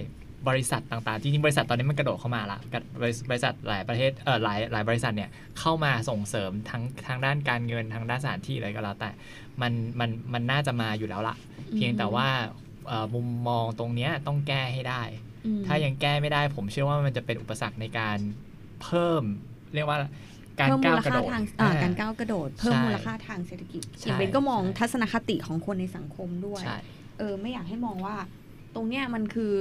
[0.49, 9.09] บริษัทต่างๆ จริงๆ บริษัทตอนนี้มันกระโดดเข้ามาละกับบริบริษัทหลายประเทศเออหลายหลายบริษัทเนี่ยเข้ามาส่งเสริมทั้งทางด้านการเงินทางด้านสถานที่อะไรก็แล้วแต่
[9.61, 11.35] มันมันมันน่าจะมาอยู่แล้วละ
[11.75, 12.27] เพียงแต่ว่า
[12.87, 15.01] เอ่อมุมมองตรงเนี้ยต้องแก้ให้ได้
[15.45, 18.17] อืมถ้ายังแก้ไม่ได้ผมเชื่อว่ามันจะเป็นอุปสรรคในการ
[18.83, 19.23] เพิ่ม
[19.75, 19.97] เรียกว่า
[20.59, 26.77] การเพิ่มมูก้าวลกระค่าโดดทางอ่าอ่าการก้าวกระโดด เพิ่มใช่มูลค่าทางเศรษฐกิจใช่อย่างเบนก็มองใช่ทัศนคติของคนในสังคมด้วยใช่
[27.19, 28.15] เออไม่อยากให้มองว่า
[28.75, 29.53] ตรงเนี้ยมันคือ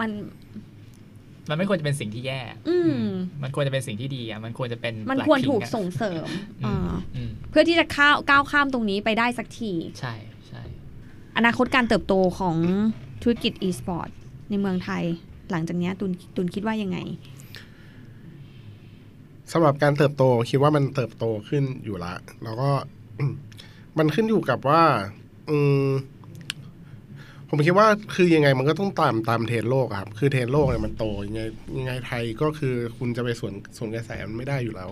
[0.00, 0.10] มัน
[1.48, 3.02] มันไม่ควรจะเป็นสิ่งที่แย่ อืม
[3.42, 6.28] มันควรจะเป็นสิ่งที่ดีอะมันควรจะเป็นมันหลัควรคิงถูกอะส่งเสริม
[6.64, 10.14] อือ่ามอืมเพื่อที่จะข้าวก้าวข้ามตรงนี้ไปได้สักที ใช่
[10.48, 10.62] ใช่
[11.36, 12.56] อนาคตการเติบโตของ
[13.22, 14.10] ธุรกิจ e-sport
[14.50, 15.04] ในเมืองไทย
[15.50, 16.98] หลังจากเนี้ยตุนตุนคิดว่ายังไง
[19.52, 22.70] สำหรับการเติบโตคิดว่ามันเติบโตขึ้นอยู่ละ แล้วก็
[23.98, 24.82] มันขึ้นอยู่กับว่า
[25.50, 25.86] อืม
[27.48, 31.42] ผมคิดว่าคือยังไงมันก็ต้องตามตามเทรนด์โลกอะครับ คือเทรนด์โลกเนี่ยมันโตยังไง
[31.78, 34.90] ยังไงไทยก็คือคุณจะไปสวนสวนกระแสมันไม่ได้อยู่แล้ว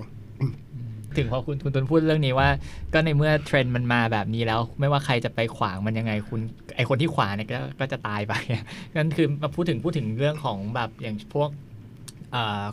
[1.16, 2.48] ถึงพอคุณคุณตุนพูดเรื่องนี้ว่า
[2.94, 6.40] ก็ในเมื่อเทรนด์มันมาแบบนี้แล้ว ไม่ว่าใครจะไปขวางมันยังไงคุณ
[6.76, 8.32] ไอคนที่ขวางเนี่ยก็ก็จะตายไป
[8.96, 11.50] นั่นคือมาพูดถึงพูดถึงเรื่องของแบบอย่างพวก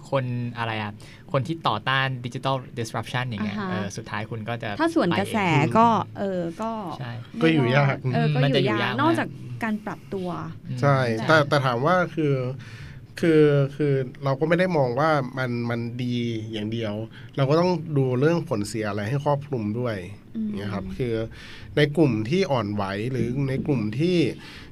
[0.10, 0.24] คน
[0.58, 0.92] อะไรอะ
[1.32, 5.88] คนที่ต่อต้านดิจิ t a ล disruption อย่างเงี้ยอ่าฮะเออสุดท้ายคุณก็จะถ้าส่วนกระแสไปเองก็
[6.20, 9.30] เออก็ใช่ก็อยู่ยากเออก็มันอจะยู่อยู่ยายากกนอกมากจาก
[9.64, 10.30] การปรับตัว
[10.82, 10.98] ใช่
[11.28, 12.36] แต่แต่ถามว่าคือ
[13.20, 13.44] คือ
[13.76, 13.94] คือ
[14.24, 16.16] เราก็ไม่ได้มองว่ามันมันดี
[16.52, 16.94] อย่างเดียว
[17.38, 21.14] เราก็ต้องดูเรื่องผลเสียอะไรให้ครอบคลุมด้วยอืมเนี่ยครับ คือ
[21.78, 24.18] ในกลุ่มที่อ่อนไหวหรือในกลุ่มที่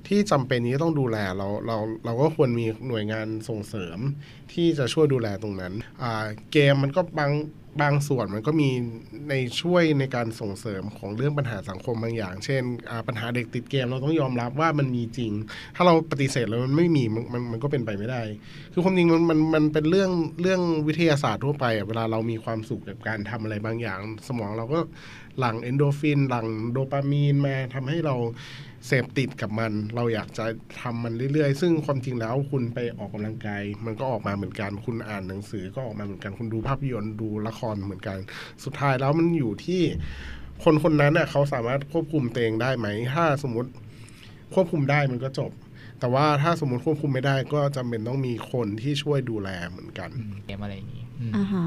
[0.07, 3.99] ที่จำเป็นนี้ต้องดูแลเราเราเราก็ควรมีหน่วยงานส่งเสริม
[4.53, 7.31] ที่จะช่วยดูแลตรงนั้นอ่าเกมมันก็บาง
[7.81, 8.69] บางส่วนมันก็มี
[9.29, 12.61] ในช่วยในการส่งเสริมของเรื่องปัญหาสังคมบางอย่าง เช่น
[13.07, 15.31] ปัญหาเด็กติดเกมเราต้องยอมรับว่ามันมีจริง
[15.75, 17.03] ถ้าเราปฏิเสธแล้วมันไม่มี
[17.33, 18.21] มันมันก็เป็นไปไม่ได้
[18.73, 20.11] คือความจริงมันมันมันเป็นเรื่อง
[20.41, 24.79] เรื่องวิทยาศาสตร์ทั่วไปเวลาเรามีความสุขกับการทำอะไรบางอย่าง สมองเราก็
[25.39, 28.15] หลั่งเอนโดฟินหลั่งโดปามีนมาทำให้เรา
[28.87, 30.45] เสพติดกับมัน เราอยากจะ
[30.81, 38.17] ทำมันเรื่อยๆ ซึ่งความจริงแล้วคุณไปออกกำลังกายมันก็ออกมาเหมือนกัน คุณอ่านหนังสือก็ออกมาเหมือนกัน คุณดูภาพยนตร์ดูละครเหมือนกัน
[38.63, 39.81] สุดท้ายแล้วมันอยู่ที่
[40.63, 43.69] คนคนนั้นน่ะเขาสามารถควบคุมตัวเองได้ไหม ถ้าสมมติ
[44.53, 45.51] ควบคุมได้มันก็จบ
[45.99, 51.65] แต่ว่าถ้าสมมติควบคุมไม่ได้ก็จำเป็นต้องมีคนที่ช่วยดูแลเหมือนกันอืมเกมอะไรอย่างนี้อืมอ่าฮะ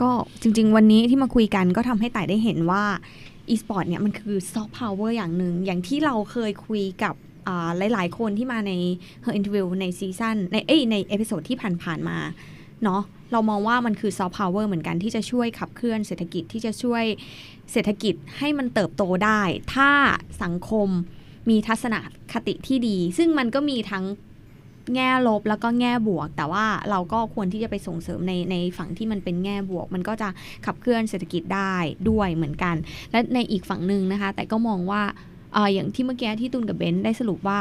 [0.00, 0.10] ก็
[0.42, 2.84] จริง ๆ วันนี้ที่มาคุยกันก็ทำให้ต่ายได้เห็นว่า
[3.52, 7.14] e-sport เนี่ยมันคือซอฟต์พาวเวอร์อย่างหนึ่งอย่างที่เราเคยคุยกับ
[7.48, 8.72] อ่าหลาย ๆ คนที่มาใน
[9.24, 12.18] Her Interview ในซีซั่นในเอ้ใน episode ที่ผ่าน ๆ มา
[12.84, 17.04] เนาะเรามองว่ามันคือซอฟต์พาวเวอร์เหมือนกันที่จะช่วยขับเคลื่อนเศรษฐกิจที่จะช่วย
[17.72, 19.42] เศรษฐกิจให้มันเติบโตได้
[19.74, 19.90] ถ้า
[20.42, 20.88] สังคม
[21.50, 21.94] มีทัศน
[22.32, 24.04] คติที่ดี ซึ่งมันก็มีทั้ง
[24.94, 30.28] แง่ลบแล้วก็แง่บวก แต่ว่าเราก็ควรที่จะไปส่งเสริมในในฝั่งที่มันเป็นแง่บวก มันก็จะ
[30.66, 31.74] ขับเคลื่อนเศรษฐกิจได้
[32.08, 32.76] ด้วยเหมือนกัน
[33.10, 35.02] และในอีกฝั่งหนึ่งนะคะ แต่ก็มองว่า
[35.56, 37.60] ออย่างที่เมื่อกี้ที่ตุนกับเบนซ์ได้สรุปว่า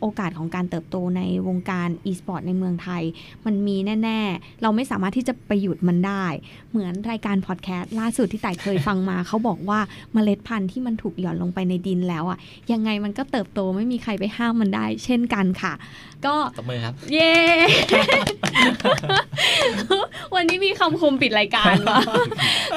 [0.00, 3.02] โอกาสของการเติบโตในวงการ e-sport ในเมืองไทย
[3.46, 6.24] มันมีแน่ ๆ เราไม่สามารถที่จะไปหยุดมันได้
[6.70, 9.80] เหมือนรายการพอดแคสต์ล่าสุดที่ต่ายเคยฟังมา เขาบอกว่า
[10.12, 12.38] เมล็ดพันธุ์ที่มันถูกหย่อนลงไปในดินแล้วอะ
[12.72, 15.72] ยังไงมันก็เติบโตไม่มีใครไปห้ามมันได้ เช่นกันค่ะ
[16.26, 17.32] ก็ตบมือครับ เย้
[20.34, 21.98] วันนี้มีคำคมปิดรายการวะ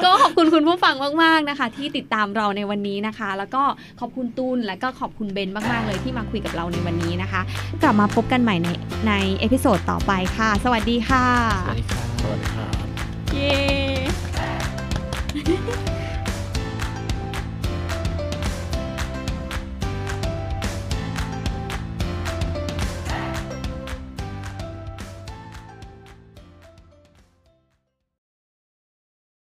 [0.04, 3.62] ก็ขอบคุณคุณผู้ฟังมาก ๆ นะคะ ที่ติดตามเราในวันนี้นะคะ แล้วก็
[4.00, 7.40] ขอบคุณตูนและก็ขอบคุณเบนมาก ๆ เลยที่มาคุยกับเราในวันนี้นะคะ
[7.82, 8.68] กลับมาพบกันใหม่ใน
[9.08, 11.26] ในเอพิโซดต่อไปค่ะ สวัสดีค่ะ
[11.66, 12.74] สวัสดีครับสวัสดีครับ
[13.32, 14.09] เย้